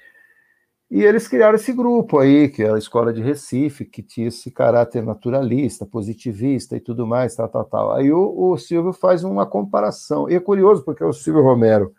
[0.91, 4.51] E eles criaram esse grupo aí, que era a escola de Recife, que tinha esse
[4.51, 7.93] caráter naturalista, positivista e tudo mais, tal, tal, tal.
[7.93, 10.29] Aí o, o Silvio faz uma comparação.
[10.29, 11.95] E é curioso, porque o Silvio Romero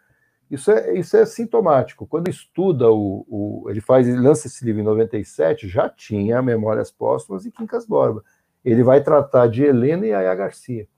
[0.55, 2.07] isso é, isso é sintomático.
[2.07, 6.91] Quando estuda o, o ele faz, ele lança esse livro em 97, já tinha Memórias
[6.91, 8.23] Póstumas e Quincas Borba.
[8.65, 10.89] Ele vai tratar de Helena e Aya Garcia.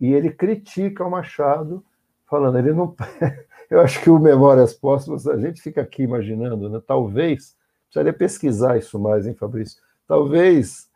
[0.00, 1.84] E ele critica o Machado,
[2.28, 2.94] falando, ele não.
[3.70, 6.82] Eu acho que o Memórias Póstumas, a gente fica aqui imaginando, né?
[6.86, 9.80] Talvez, precisaria pesquisar isso mais, hein, Fabrício?
[10.06, 10.90] Talvez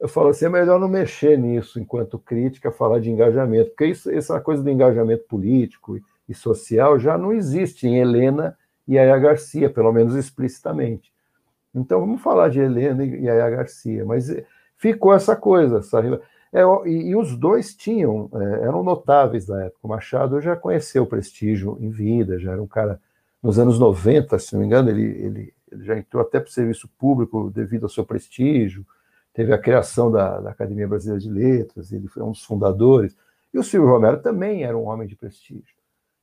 [0.00, 4.10] eu falo assim, é melhor não mexer nisso enquanto crítica, falar de engajamento, porque isso,
[4.10, 5.98] essa coisa do engajamento político
[6.28, 8.56] e social já não existe em Helena
[8.86, 11.12] e Aya Garcia, pelo menos explicitamente.
[11.74, 14.44] Então vamos falar de Helena e Aya Garcia, mas eh,
[14.76, 16.00] ficou essa coisa, essa,
[16.52, 19.80] é, e, e, os dois tinham, é, eram notáveis da época.
[19.82, 23.00] O Machado já conheceu o prestígio em vida, já era um cara,
[23.42, 26.52] nos anos 90, se não me engano, ele, ele, ele já entrou até para o
[26.52, 28.86] serviço público devido ao seu prestígio,
[29.34, 33.16] teve a criação da, da Academia Brasileira de Letras, ele foi um dos fundadores,
[33.52, 35.77] e o Silvio Romero também era um homem de prestígio.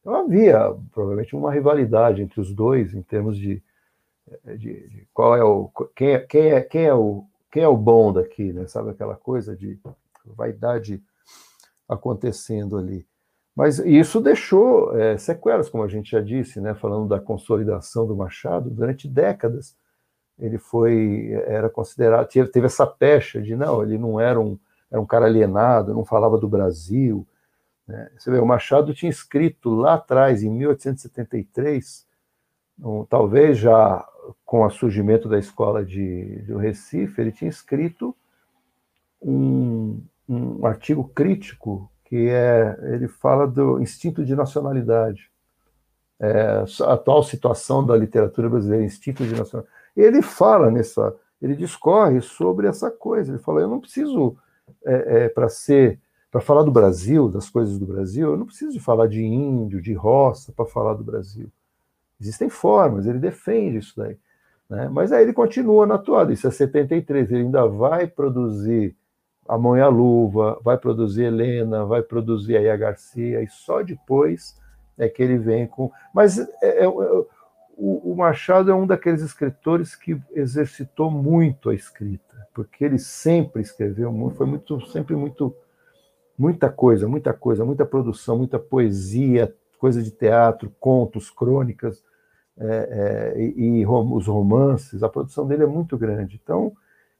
[0.05, 3.59] Então havia provavelmente uma rivalidade entre os dois em termos de,
[4.45, 7.75] de, de qual é o quem é, quem é quem é o quem é o
[7.75, 8.67] bom daqui, né?
[8.67, 9.79] Sabe aquela coisa de
[10.23, 11.01] vaidade
[11.89, 13.07] acontecendo ali.
[13.55, 16.75] Mas isso deixou é, sequelas, como a gente já disse, né?
[16.75, 19.75] Falando da consolidação do Machado durante décadas,
[20.37, 24.59] ele foi era considerado teve, teve essa pecha de não, ele não era um
[24.91, 27.27] era um cara alienado, não falava do Brasil.
[27.87, 28.09] Né?
[28.17, 32.05] Você vê, o Machado tinha escrito lá atrás, em 1873,
[32.79, 34.05] um, talvez já
[34.43, 38.15] com o surgimento da escola de, do Recife, ele tinha escrito
[39.21, 45.29] um, um artigo crítico que é ele fala do instinto de nacionalidade,
[46.19, 49.75] é, a atual situação da literatura brasileira, instinto de nacionalidade.
[49.95, 53.31] Ele fala nessa, ele discorre sobre essa coisa.
[53.31, 54.37] Ele fala: eu não preciso
[54.85, 55.99] é, é, para ser
[56.35, 59.81] para falar do Brasil, das coisas do Brasil, eu não preciso de falar de índio,
[59.81, 61.49] de roça para falar do Brasil.
[62.19, 64.17] Existem formas, ele defende isso daí.
[64.69, 64.89] Né?
[64.89, 68.93] Mas aí ele continua na toada, isso é 73, ele ainda vai produzir
[69.47, 74.59] a Mão e a Luva, vai produzir Helena, vai produzir a Garcia, e só depois
[74.97, 75.89] é que ele vem com.
[76.13, 76.87] Mas é, é, é,
[77.77, 83.61] o, o, Machado é um daqueles escritores que exercitou muito a escrita, porque ele sempre
[83.61, 85.55] escreveu muito, foi muito, sempre muito,
[86.37, 92.03] muita coisa, muita coisa, muita produção, muita poesia, coisa de teatro, contos, crônicas
[92.57, 95.03] é, é, e, e os romances.
[95.03, 96.39] A produção dele é muito grande.
[96.41, 96.73] Então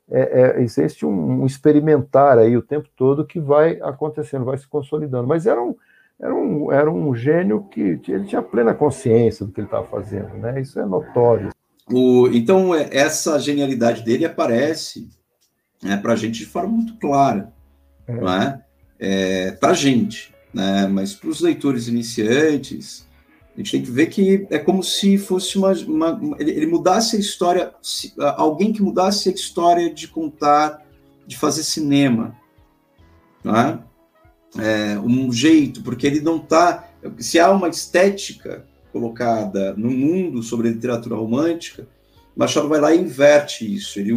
[0.09, 4.67] é, é, existe um, um, experimentar aí o tempo todo que vai acontecendo, vai se
[4.67, 5.27] consolidando.
[5.27, 5.75] Mas era um,
[6.19, 10.33] era um, era um gênio que ele tinha plena consciência do que ele estava fazendo,
[10.35, 10.61] né?
[10.61, 11.49] Isso é notório.
[11.91, 15.09] O, então, é, essa genialidade dele aparece
[15.83, 17.53] né, para a gente de forma muito clara,
[18.07, 18.13] é.
[18.13, 18.64] não é?
[18.99, 20.87] É para a gente, né?
[20.87, 23.05] Mas para os leitores iniciantes,
[23.53, 25.71] a gente tem que ver que é como se fosse uma.
[25.71, 30.85] uma ele, mudasse a história, se, alguém que mudasse a história de contar,
[31.25, 32.35] de fazer cinema.
[33.43, 33.79] Não é?
[35.03, 36.89] um jeito, porque ele não está.
[37.17, 41.87] Se há uma estética colocada no mundo sobre a literatura romântica,
[42.35, 43.99] Machado vai lá e inverte isso.
[43.99, 44.13] Ele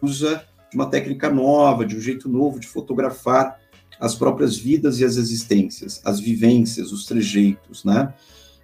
[0.00, 3.58] usa uma técnica nova, de um jeito novo de fotografar
[4.00, 8.12] as próprias vidas e as existências, as vivências, os trejeitos, né?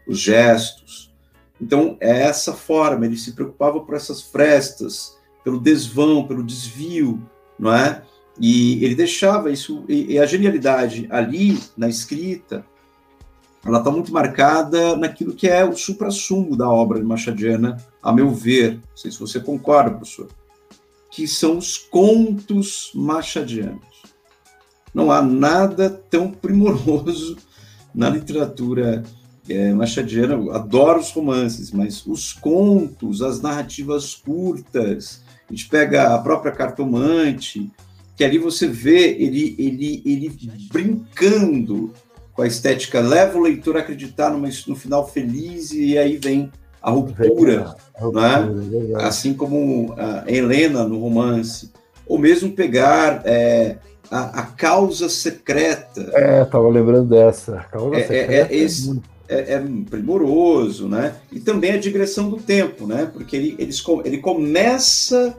[0.06, 1.12] os gestos.
[1.60, 7.22] Então, é essa forma, ele se preocupava por essas frestas, pelo desvão, pelo desvio,
[7.58, 8.02] não é?
[8.40, 12.64] E ele deixava isso, e, a genialidade ali na escrita,
[13.64, 18.30] ela está muito marcada naquilo que é o supra-sumo da obra de Machadiana, a meu
[18.30, 20.28] ver, não sei se você concorda, professor,
[21.10, 23.91] que são os contos machadianos.
[24.94, 27.36] Não há nada tão primoroso
[27.94, 29.02] na literatura
[29.48, 36.18] é, machadiana, adoro os romances, mas os contos, as narrativas curtas, a gente pega a
[36.18, 37.70] própria Cartomante,
[38.16, 40.38] que ali você vê ele, ele, ele
[40.70, 41.92] brincando
[42.32, 46.50] com a estética, leva o leitor a acreditar numa, no final feliz e aí vem
[46.80, 47.76] a ruptura,
[48.12, 49.04] né?
[49.04, 51.70] assim como a Helena no romance,
[52.06, 53.76] ou mesmo pegar é,
[54.12, 56.10] a, a, causa secreta.
[56.14, 57.56] É, estava lembrando dessa.
[57.60, 61.16] A causa é, é, secreta é, é esse, é, é, primoroso, né?
[61.32, 63.10] E também a digressão do tempo, né?
[63.10, 63.72] Porque ele, ele,
[64.04, 65.34] ele começa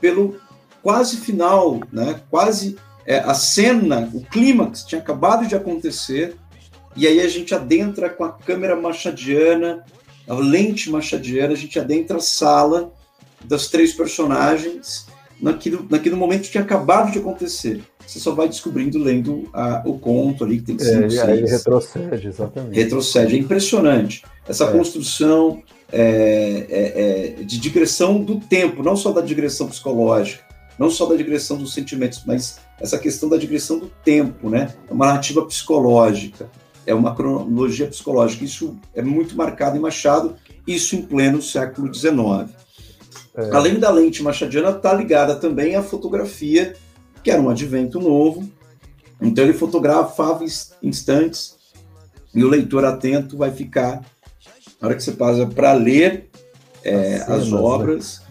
[0.00, 0.36] pelo
[0.82, 2.18] quase final, né?
[2.30, 6.34] Quase é, a cena, o clímax tinha acabado de acontecer
[6.96, 9.84] e aí a gente adentra com a câmera machadiana,
[10.26, 12.90] a lente machadiana, a gente adentra a sala
[13.44, 15.06] das três personagens
[15.40, 19.98] naquilo, naquele momento que tinha acabado de acontecer você só vai descobrindo lendo a, o
[19.98, 21.18] conto ali, que tem cinco, é, seis.
[21.20, 22.74] Aí ele retrocede, exatamente.
[22.74, 24.22] Retrocede, é impressionante.
[24.48, 24.72] Essa é.
[24.72, 25.62] construção
[25.92, 30.42] é, é, é, de digressão do tempo, não só da digressão psicológica,
[30.78, 34.72] não só da digressão dos sentimentos, mas essa questão da digressão do tempo, né?
[34.88, 36.48] É uma narrativa psicológica,
[36.86, 38.42] é uma cronologia psicológica.
[38.42, 40.34] Isso é muito marcado em Machado,
[40.66, 42.48] isso em pleno século XIX.
[43.36, 43.54] É.
[43.54, 46.74] Além da lente machadiana, está ligada também à fotografia
[47.22, 48.48] que era um advento novo.
[49.20, 50.44] Então ele fotografava
[50.82, 51.56] instantes
[52.34, 54.02] e o leitor atento vai ficar,
[54.80, 56.30] na hora que você passa para ler
[56.84, 57.58] é, as, cenas, as né?
[57.58, 58.22] obras,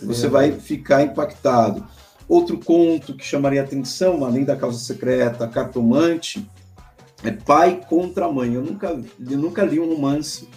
[0.00, 0.06] né?
[0.06, 1.86] você vai ficar impactado.
[2.28, 6.48] Outro conto que chamaria atenção, além da causa secreta, cartomante,
[7.22, 8.54] é pai contra mãe.
[8.54, 10.48] Eu nunca, eu nunca li um romance,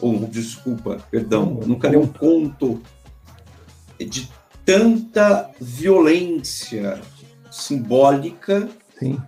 [0.00, 2.80] ou desculpa, perdão, eu nunca li um conto
[4.04, 4.28] de
[4.64, 7.00] tanta violência,
[7.50, 8.68] simbólica,
[8.98, 9.20] Sim.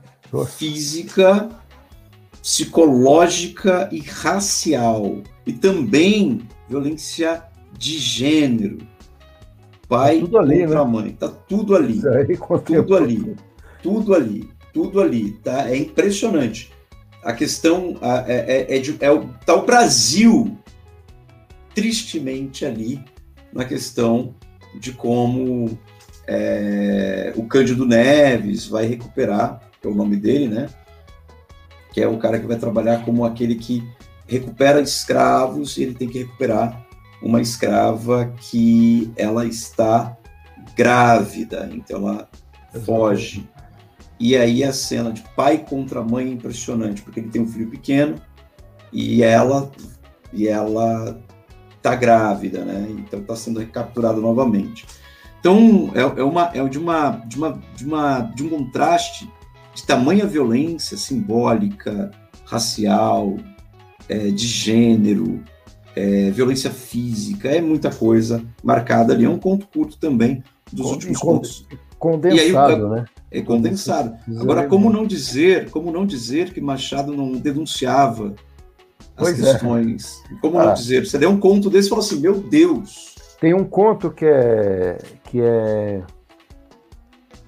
[0.56, 1.48] física,
[2.42, 5.22] psicológica e racial.
[5.46, 7.44] E também violência
[7.76, 8.78] de gênero.
[9.88, 10.90] Pai tá ali, contra né?
[10.90, 11.12] mãe.
[11.12, 12.00] Tá tudo ali.
[12.66, 13.36] tudo ali.
[13.82, 14.50] Tudo ali.
[14.72, 15.32] Tudo ali.
[15.32, 15.70] Tá?
[15.70, 16.70] É impressionante.
[17.24, 17.96] A questão
[18.26, 20.56] é, é, é, de, é o, tá o Brasil
[21.74, 23.02] tristemente ali
[23.52, 24.34] na questão
[24.74, 25.78] de como
[26.26, 30.68] é, o Cândido Neves vai recuperar, que é o nome dele, né?
[31.92, 33.82] Que é o cara que vai trabalhar como aquele que
[34.26, 36.86] recupera escravos e ele tem que recuperar
[37.22, 40.16] uma escrava que ela está
[40.76, 42.28] grávida, então ela
[42.84, 43.48] foge.
[44.20, 47.70] E aí a cena de pai contra mãe é impressionante, porque ele tem um filho
[47.70, 48.16] pequeno
[48.92, 49.70] e ela
[50.32, 51.18] e ela
[51.82, 52.88] tá grávida, né?
[52.90, 54.86] Então está sendo recapturada novamente.
[55.40, 59.30] Então é, é, uma é de uma de uma de uma de um contraste
[59.74, 62.10] de tamanha violência simbólica,
[62.44, 63.36] racial,
[64.08, 65.42] é, de gênero,
[65.94, 69.24] é, violência física, é muita coisa marcada ali.
[69.24, 71.66] É um conto curto também dos últimos contos.
[71.98, 73.04] Condensado, aí, né?
[73.30, 74.16] É condensado.
[74.40, 78.34] Agora, como não dizer, como não dizer que Machado não denunciava
[79.18, 79.52] as pois é.
[79.52, 80.22] questões?
[80.30, 80.34] É.
[80.40, 80.66] Como ah.
[80.66, 81.06] não dizer?
[81.06, 83.14] Você deu um conto desse e falou assim, meu Deus.
[83.40, 86.02] Tem um conto que é que é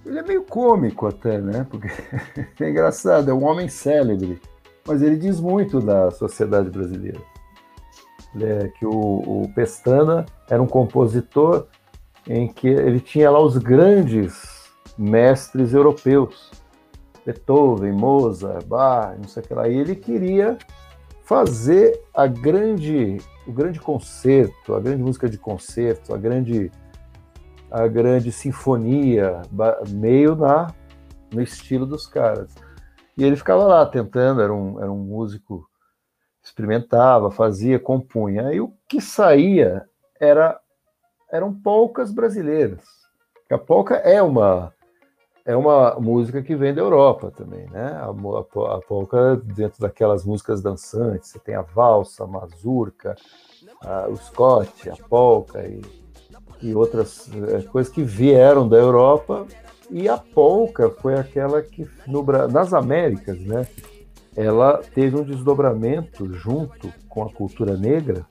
[0.04, 1.66] ele é meio cômico até, né?
[1.68, 1.88] Porque
[2.64, 4.40] é engraçado, é um homem célebre,
[4.86, 7.20] mas ele diz muito da sociedade brasileira.
[8.40, 11.66] É que o, o Pestana era um compositor
[12.28, 16.50] em que ele tinha lá os grandes mestres europeus,
[17.26, 20.56] Beethoven, Mozart, Bach, não sei o que lá, e ele queria
[21.31, 26.72] fazer a grande, o grande concerto, a grande música de concerto, a grande,
[27.70, 29.41] a grande sinfonia,
[29.91, 30.74] meio na
[31.33, 32.53] no estilo dos caras.
[33.16, 35.64] E ele ficava lá tentando, era um, era um músico,
[36.43, 38.53] experimentava, fazia, compunha.
[38.53, 39.89] E o que saía
[40.20, 40.61] era
[41.31, 42.83] eram polcas brasileiras.
[43.49, 44.74] A polca é uma
[45.51, 47.86] é uma música que vem da Europa também, né?
[47.96, 53.16] A, a, a polca dentro daquelas músicas dançantes, você tem a valsa, a mazurca,
[53.82, 55.80] a, o scott, a polca e,
[56.62, 59.44] e outras é, coisas que vieram da Europa.
[59.90, 63.66] E a polca foi aquela que no, nas Américas, né?
[64.36, 68.24] Ela teve um desdobramento junto com a cultura negra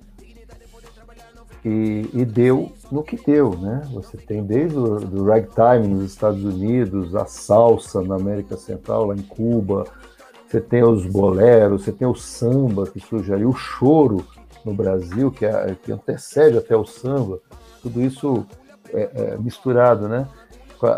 [1.64, 3.82] e, e, deu no que deu, né?
[3.94, 9.16] Você tem desde o do ragtime nos Estados Unidos, a salsa na América Central, lá
[9.16, 9.86] em Cuba,
[10.48, 14.26] você tem os boleros, você tem o samba que surge ali, o choro
[14.66, 17.40] no Brasil, que, é, que antecede até o samba,
[17.82, 18.46] tudo isso
[18.94, 20.28] é, é misturado, né?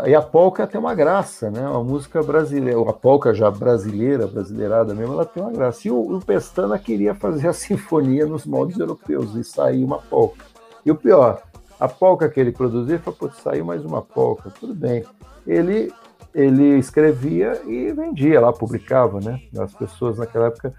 [0.06, 1.68] E a polca tem uma graça, né?
[1.68, 5.88] Uma música brasileira, a polca já brasileira, brasileirada mesmo, ela tem uma graça.
[5.88, 10.51] E o, o Pestana queria fazer a sinfonia nos moldes europeus e sair uma polca.
[10.84, 11.42] E o pior,
[11.78, 15.04] a polca que ele produzia, ele falou, putz, saiu mais uma polca, tudo bem.
[15.46, 15.92] Ele,
[16.34, 19.40] ele escrevia e vendia lá, publicava, né?
[19.58, 20.72] As pessoas naquela época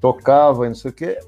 [0.00, 1.18] tocavam e não sei o quê.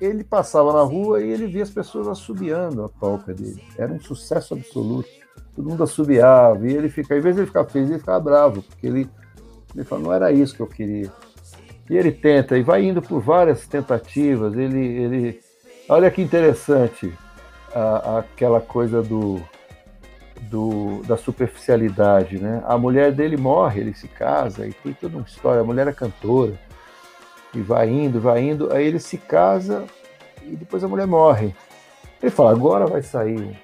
[0.00, 3.62] Ele passava na rua e ele via as pessoas assobiando a polca dele.
[3.78, 5.08] Era um sucesso absoluto.
[5.54, 6.66] Todo mundo assobiava.
[6.66, 9.10] E ele fica, em vez de ele ficar feliz, ele ficava bravo, porque ele,
[9.74, 11.12] ele fala, não era isso que eu queria.
[11.88, 14.54] E ele tenta, e vai indo por várias tentativas.
[14.54, 15.40] Ele, ele,
[15.88, 17.12] olha que interessante
[17.74, 19.42] a, aquela coisa do,
[20.42, 22.62] do, da superficialidade, né?
[22.66, 25.60] A mulher dele morre, ele se casa e tem toda uma história.
[25.60, 26.54] A mulher é cantora
[27.54, 28.72] e vai indo, vai indo.
[28.72, 29.84] Aí ele se casa
[30.42, 31.54] e depois a mulher morre.
[32.22, 33.56] Ele fala: agora vai sair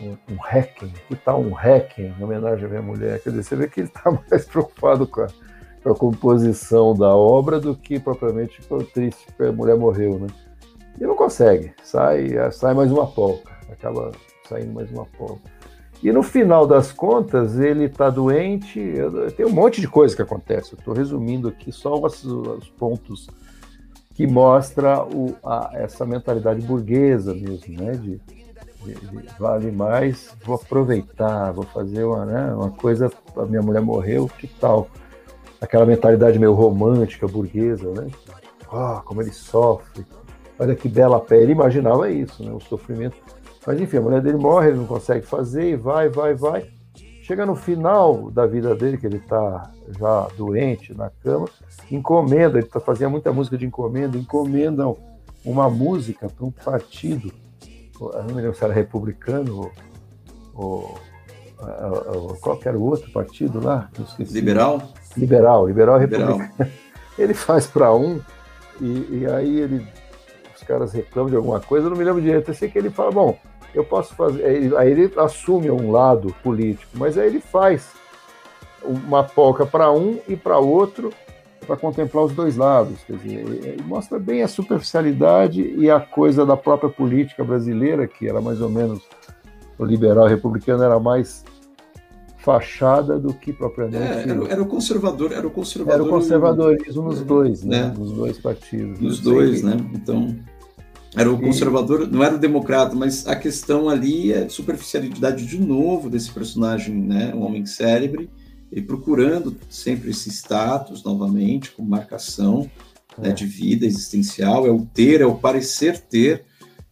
[0.00, 0.92] um, um Requiem.
[1.08, 3.20] Que tal um Requiem em homenagem à minha mulher?
[3.20, 5.28] Quer dizer, você vê que ele está mais preocupado com a,
[5.82, 10.18] com a, composição da obra do que propriamente com o triste que a mulher morreu,
[10.18, 10.26] né?
[11.00, 11.72] E não consegue.
[11.82, 13.50] Sai, sai mais uma polca.
[13.70, 14.12] Acaba
[14.48, 15.50] saindo mais uma polca.
[16.02, 18.94] E no final das contas, ele está doente.
[19.36, 20.72] Tem um monte de coisa que acontece.
[20.72, 23.28] Eu estou resumindo aqui só os, os pontos
[24.14, 27.92] que mostra o, a, essa mentalidade burguesa mesmo, né?
[27.92, 28.20] De,
[28.84, 33.10] de, de, vale mais, vou aproveitar, vou fazer uma, né, uma coisa.
[33.36, 34.88] A minha mulher morreu, que tal?
[35.60, 38.08] Aquela mentalidade meio romântica, burguesa, né?
[38.70, 40.04] Ah, como ele sofre,
[40.58, 41.42] Olha que bela pele.
[41.42, 42.52] Ele imaginava isso, né?
[42.52, 43.16] O sofrimento.
[43.66, 46.66] Mas enfim, a mulher dele morre, ele não consegue fazer, e vai, vai, vai.
[47.22, 51.48] Chega no final da vida dele, que ele está já doente na cama,
[51.90, 54.96] encomenda, ele tá, fazia muita música de encomenda, encomendam
[55.44, 57.32] uma música para um partido,
[58.00, 59.70] eu não me lembro se era republicano
[60.52, 60.98] ou,
[62.14, 63.88] ou qual era o outro partido lá?
[64.34, 64.82] Liberal?
[65.16, 66.38] Liberal, liberal, liberal.
[66.38, 66.70] republicano.
[67.18, 68.20] Ele faz para um,
[68.80, 69.86] e, e aí ele
[70.62, 72.50] os caras reclamam de alguma coisa, eu não me lembro direito.
[72.50, 73.38] Eu sei que ele fala, bom,
[73.74, 74.74] eu posso fazer.
[74.76, 77.90] Aí ele assume um lado político, mas aí ele faz
[78.84, 81.12] uma polca para um e para outro
[81.66, 82.98] para contemplar os dois lados.
[83.06, 88.40] Quer dizer, mostra bem a superficialidade e a coisa da própria política brasileira, que era
[88.40, 89.02] mais ou menos
[89.78, 91.44] o liberal republicano era mais
[92.38, 94.02] fachada do que propriamente.
[94.02, 95.94] É, era, era, o conservador, era o conservador.
[95.94, 97.84] Era o conservadorismo nos dois, né?
[97.84, 97.94] né?
[97.96, 98.98] Nos dois partidos.
[99.00, 99.76] Nos dois, né?
[99.94, 100.34] Então
[101.14, 106.08] era o conservador, não era o democrata, mas a questão ali é superficialidade de novo
[106.08, 107.34] desse personagem, né?
[107.34, 108.30] Um homem célebre,
[108.70, 112.70] e procurando sempre esse status novamente, com marcação
[113.18, 113.28] né, é.
[113.28, 116.44] né, de vida existencial, é o ter, é o parecer ter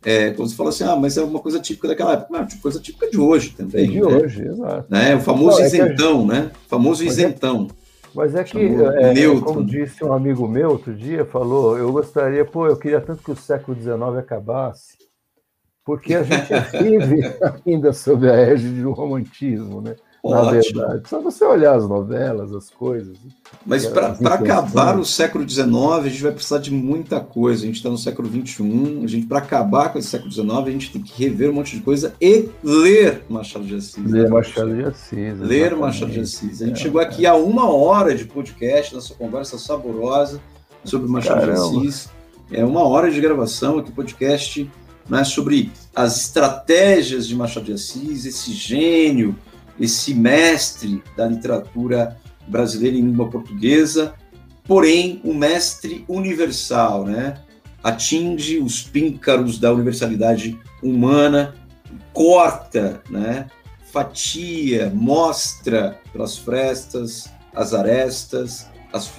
[0.02, 2.38] é, quando você fala assim, ah, mas é uma coisa típica daquela época.
[2.38, 3.84] Não, tipo, coisa típica de hoje também.
[3.84, 4.06] É de né?
[4.06, 4.86] hoje, exato.
[4.88, 5.16] Né?
[5.16, 6.28] O famoso Não, é isentão, gente...
[6.28, 6.50] né?
[6.66, 7.68] O famoso é isentão.
[8.10, 12.44] É, mas é que, é, como disse um amigo meu outro dia, falou, eu gostaria,
[12.44, 14.98] pô, eu queria tanto que o século XIX acabasse,
[15.84, 16.52] porque a gente
[16.82, 17.20] vive
[17.66, 19.96] ainda sob a égide do romantismo, né?
[20.22, 20.80] Na Ótimo.
[20.80, 21.08] verdade.
[21.08, 23.16] Só você olhar as novelas, as coisas.
[23.64, 27.62] Mas para acabar o século XIX, a gente vai precisar de muita coisa.
[27.62, 30.70] A gente está no século XXI, a gente para acabar com esse século XIX, a
[30.70, 34.04] gente tem que rever um monte de coisa e ler Machado de Assis.
[34.04, 34.28] Ler né?
[34.28, 35.38] Machado de Assis.
[35.38, 36.62] Ler Machado de Assis.
[36.62, 40.40] A gente é, chegou aqui a uma hora de podcast, nossa conversa saborosa
[40.84, 41.80] sobre Machado Caramba.
[41.80, 42.10] de Assis.
[42.52, 44.68] É uma hora de gravação aqui, podcast
[45.08, 49.36] né, sobre as estratégias de Machado de Assis, esse gênio
[49.80, 52.16] esse mestre da literatura
[52.46, 54.14] brasileira em língua portuguesa,
[54.64, 57.40] porém um mestre universal, né?
[57.82, 61.54] Atinge os píncaros da universalidade humana,
[62.12, 63.46] corta, né?
[63.90, 69.10] Fatia, mostra pelas frestas, as arestas, as,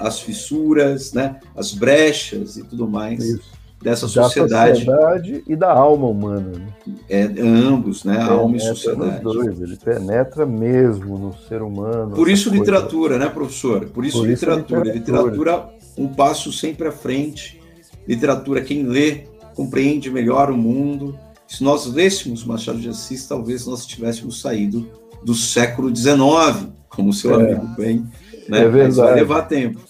[0.00, 1.38] as fissuras, né?
[1.54, 3.22] As brechas e tudo mais.
[3.22, 4.84] Isso dessa da sociedade.
[4.84, 6.52] sociedade e da alma humana.
[6.86, 6.94] Né?
[7.08, 8.18] É, ambos, né?
[8.18, 9.22] A alma e sociedade.
[9.22, 12.14] Dois, ele penetra mesmo no ser humano.
[12.14, 12.58] Por isso coisa.
[12.58, 13.86] literatura, né, professor?
[13.86, 14.88] Por isso, Por literatura.
[14.88, 15.30] isso literatura.
[15.30, 17.60] Literatura, um passo sempre à frente.
[18.06, 19.24] Literatura, quem lê,
[19.54, 21.18] compreende melhor o mundo.
[21.46, 24.88] Se nós lêssemos Machado de Assis, talvez nós tivéssemos saído
[25.24, 27.52] do século XIX, como o seu é.
[27.52, 28.06] amigo bem.
[28.48, 28.60] Né?
[28.60, 28.86] É verdade.
[28.86, 29.80] Mas vai levar tempo.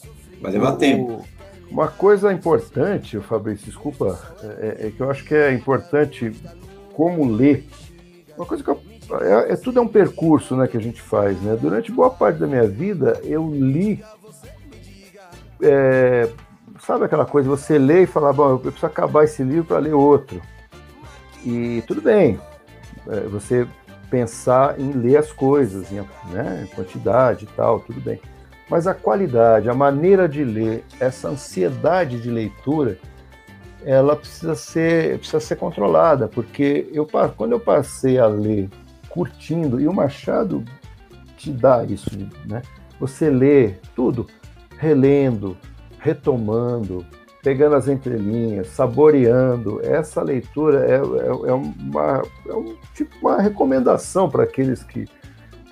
[0.41, 1.24] Vai levar o, tempo.
[1.70, 6.32] Uma coisa importante, Fabrício, desculpa, é, é, que eu acho que é importante
[6.94, 7.66] como ler.
[8.36, 8.80] Uma coisa que eu,
[9.20, 11.56] é, é, tudo é um percurso, né, que a gente faz, né?
[11.60, 14.02] Durante boa parte da minha vida eu li,
[15.62, 16.28] é,
[16.80, 17.48] sabe aquela coisa?
[17.48, 20.40] Você lê e fala, bom, eu preciso acabar esse livro para ler outro.
[21.44, 22.40] E tudo bem,
[23.08, 23.66] é, você
[24.10, 26.00] pensar em ler as coisas, em,
[26.32, 28.20] né, em quantidade e tal, tudo bem.
[28.68, 32.98] Mas a qualidade, a maneira de ler, essa ansiedade de leitura,
[33.84, 37.06] ela precisa ser, precisa ser controlada, porque eu,
[37.36, 38.68] quando eu passei a ler
[39.08, 40.64] curtindo, e o Machado
[41.36, 42.10] te dá isso,
[42.44, 42.62] né?
[43.00, 44.26] Você lê tudo,
[44.76, 45.56] relendo,
[45.98, 47.06] retomando,
[47.42, 49.80] pegando as entrelinhas, saboreando.
[49.84, 55.06] Essa leitura é, é, é uma, é um, tipo uma recomendação para aqueles que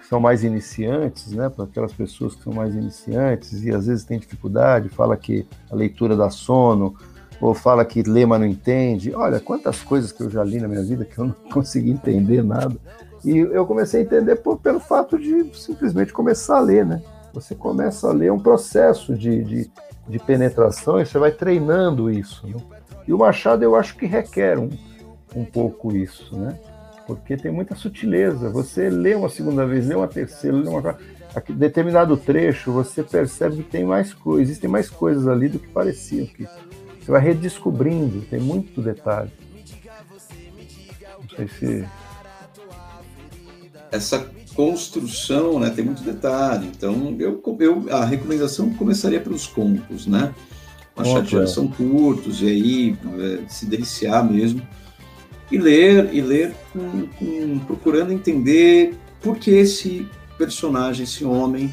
[0.09, 4.19] são mais iniciantes, né, para aquelas pessoas que são mais iniciantes e às vezes tem
[4.19, 6.95] dificuldade, fala que a leitura dá sono,
[7.41, 9.15] ou fala que lê, mas não entende.
[9.15, 12.43] Olha, quantas coisas que eu já li na minha vida que eu não consegui entender
[12.43, 12.77] nada.
[13.25, 17.03] E eu comecei a entender por, pelo fato de simplesmente começar a ler, né?
[17.33, 19.71] Você começa a ler um processo de, de,
[20.09, 22.47] de penetração e você vai treinando isso.
[22.47, 22.55] Né?
[23.07, 24.71] E o Machado eu acho que requer um,
[25.35, 26.59] um pouco isso, né?
[27.07, 28.51] Porque tem muita sutileza.
[28.51, 30.99] Você lê uma segunda vez, lê uma terceira, lê uma
[31.35, 35.69] aqui, determinado trecho, você percebe que tem mais coisas, existem mais coisas ali do que
[35.69, 36.27] parecia.
[36.27, 36.49] Que
[37.01, 39.31] você vai redescobrindo, tem muito detalhe.
[41.21, 41.89] Não sei se
[43.91, 46.67] essa construção, né, tem muito detalhe.
[46.75, 50.35] Então, eu, eu a recomendação começaria pelos contos, né?
[50.97, 51.47] Machado é.
[51.47, 54.67] são curtos e aí é, se deliciar mesmo
[55.51, 61.73] e ler e ler com, com, procurando entender por que esse personagem, esse homem,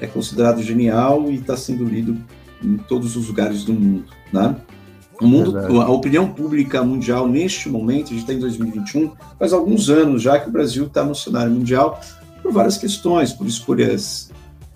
[0.00, 2.16] é considerado genial e está sendo lido
[2.62, 4.56] em todos os lugares do mundo, né?
[5.20, 9.88] O mundo, a opinião pública mundial neste momento, a gente está em 2021, faz alguns
[9.88, 11.98] anos já que o Brasil está no cenário mundial
[12.42, 14.30] por várias questões, por escolhas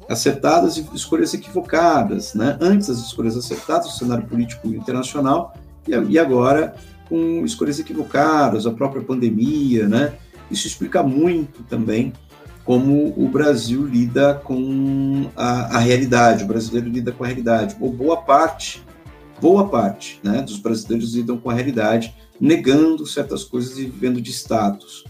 [0.08, 2.56] acertadas e escolhas equivocadas, né?
[2.58, 5.54] Antes das escolhas acertadas, o cenário político internacional
[5.86, 6.74] e agora
[7.10, 10.14] com escolhas equivocadas, a própria pandemia, né?
[10.48, 12.12] Isso explica muito também
[12.64, 17.92] como o Brasil lida com a, a realidade, o brasileiro lida com a realidade, ou
[17.92, 18.80] boa parte,
[19.40, 24.30] boa parte, né, dos brasileiros lidam com a realidade, negando certas coisas e vivendo de
[24.30, 25.04] status,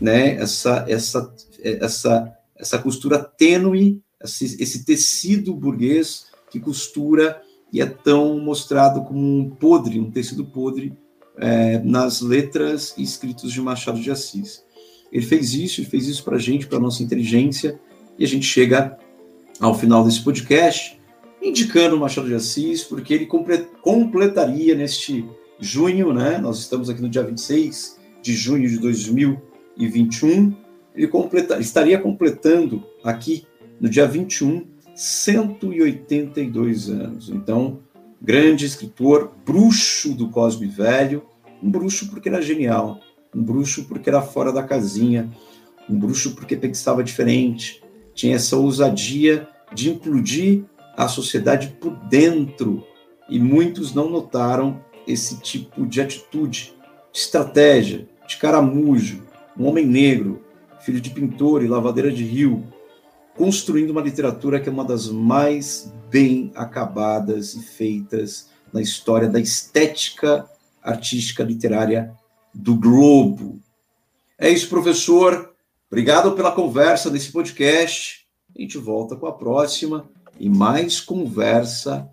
[0.00, 0.36] né?
[0.36, 8.38] Essa essa essa essa costura tênue, esse, esse tecido burguês que costura e é tão
[8.38, 10.96] mostrado como um podre, um tecido podre
[11.38, 14.62] é, nas letras e escritos de Machado de Assis.
[15.12, 17.78] Ele fez isso, ele fez isso para a gente, para nossa inteligência,
[18.18, 18.98] e a gente chega
[19.60, 20.98] ao final desse podcast
[21.42, 25.28] indicando Machado de Assis, porque ele completaria neste
[25.58, 26.38] junho, né?
[26.38, 30.54] Nós estamos aqui no dia 26 de junho de 2021.
[30.94, 33.44] Ele completa, estaria completando aqui
[33.80, 37.28] no dia 21 182 anos.
[37.30, 37.80] Então,
[38.22, 41.24] grande escritor, bruxo do Cosme Velho,
[41.60, 43.00] um bruxo porque era genial,
[43.34, 45.28] um bruxo porque era fora da casinha,
[45.90, 47.82] um bruxo porque pensava diferente,
[48.14, 50.62] tinha essa ousadia de implodir
[50.96, 52.84] a sociedade por dentro.
[53.28, 56.74] E muitos não notaram esse tipo de atitude,
[57.12, 59.22] de estratégia, de caramujo,
[59.58, 60.44] um homem negro,
[60.80, 62.62] filho de pintor e lavadeira de rio,
[63.36, 69.40] construindo uma literatura que é uma das mais bem acabadas e feitas na história da
[69.40, 70.46] estética
[70.82, 72.12] artística literária
[72.54, 73.58] do globo.
[74.38, 75.54] É isso, professor.
[75.90, 78.26] Obrigado pela conversa nesse podcast.
[78.54, 80.04] A gente volta com a próxima
[80.38, 82.08] e mais conversa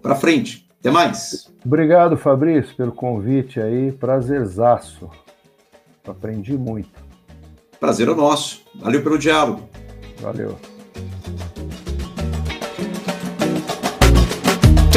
[0.00, 0.66] para frente.
[0.80, 1.50] Até mais.
[1.64, 3.92] Obrigado, Fabrício, pelo convite aí.
[3.92, 5.10] Prazerzaço.
[6.06, 7.02] Aprendi muito.
[7.78, 8.62] Prazer é nosso.
[8.76, 9.68] Valeu pelo diálogo.
[10.20, 10.58] Valeu.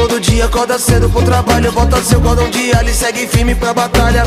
[0.01, 3.71] Todo dia acorda cedo pro trabalho, bota seu cordão de alho e segue firme pra
[3.71, 4.23] batalha.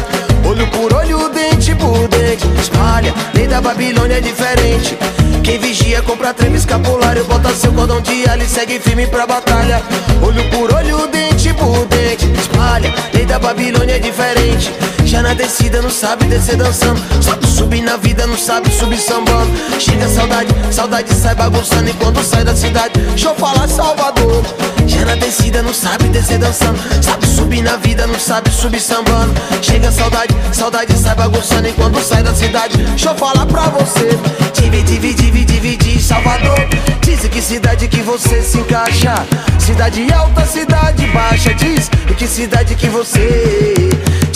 [0.47, 3.13] Olho por olho, dente por dente, espalha.
[3.35, 4.97] Lei da Babilônia é diferente.
[5.43, 9.83] Quem vigia compra treme escapulário, bota seu cordão de alho e segue firme pra batalha.
[10.23, 12.95] Olho por olho, dente por dente, espalha.
[13.13, 14.73] Lei da Babilônia é diferente.
[15.15, 17.01] Já na descida não sabe descer dançando.
[17.23, 19.49] Sabe subir na vida, não sabe subir sambando.
[19.79, 21.89] Chega saudade, saudade sai bagunçando.
[21.89, 24.43] E quando sai da cidade, deixa eu falar Salvador.
[24.89, 26.81] Já na descida não sabe descer dançando.
[27.01, 29.33] Sabe subir na vida, não sabe subir sambando.
[29.63, 31.69] Chega saudade, saudade sai bagunçando.
[31.69, 34.19] E quando sai da cidade, deixa eu falar pra você.
[34.53, 36.59] Divide, divide, divide, Salvador.
[37.03, 39.25] Diz que cidade que você se encaixa.
[39.61, 41.55] Cidade alta, cidade baixa.
[41.55, 43.95] Diz em que cidade que você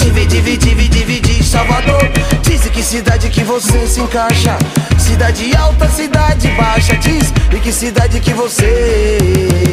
[0.08, 2.00] Divide, divide, divide, Salvador.
[2.40, 4.56] Diz que cidade que você se encaixa.
[4.98, 9.68] Cidade alta, cidade baixa Diz em que cidade que você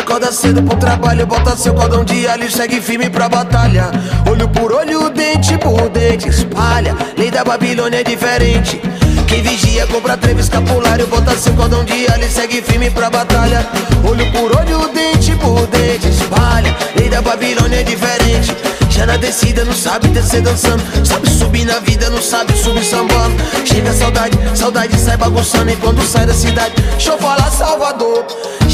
[0.00, 3.90] acorda cedo pro trabalho, bota seu cordão de alho segue firme pra batalha.
[4.28, 6.96] Olho por olho, dente por dente, espalha.
[7.16, 8.80] Lei da Babilônia é diferente.
[9.28, 13.66] Quem vigia compra trevo escapulário, bota seu cordão de alho segue firme pra batalha.
[14.04, 16.74] Olho por olho, dente por dente, espalha.
[16.96, 18.56] Lei da Babilônia é diferente.
[18.88, 23.34] Já na descida não sabe descer dançando Sabe subir na vida, não sabe subir sambando
[23.64, 28.26] Chega a saudade, saudade sai bagunçando E quando sai da cidade, deixa eu falar Salvador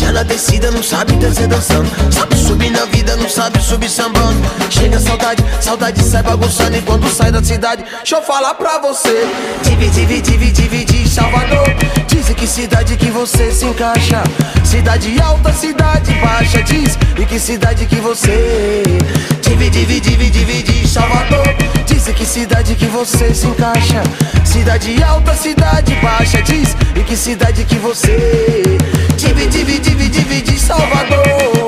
[0.06, 1.90] Já na descida não sabe descer dançando.
[2.12, 4.40] Sabe subir na vida, não sabe subir sambando.
[4.70, 6.76] Chega saudade, saudade sai bagunçando.
[6.76, 9.26] E quando sai da cidade, deixa eu falar pra você.
[9.64, 11.66] Divide, divide, divide, Salvador.
[12.06, 14.22] Diz que cidade que você se encaixa.
[14.64, 16.96] Cidade alta, cidade baixa Diz.
[17.18, 18.84] Em que cidade que você
[19.48, 21.46] Divide, divide divide, Salvador.
[21.86, 24.02] Diz que cidade que você se encaixa.
[24.44, 28.62] Cidade alta, cidade baixa Diz em que cidade que você.
[29.16, 31.65] Divide, divide, divide Salvador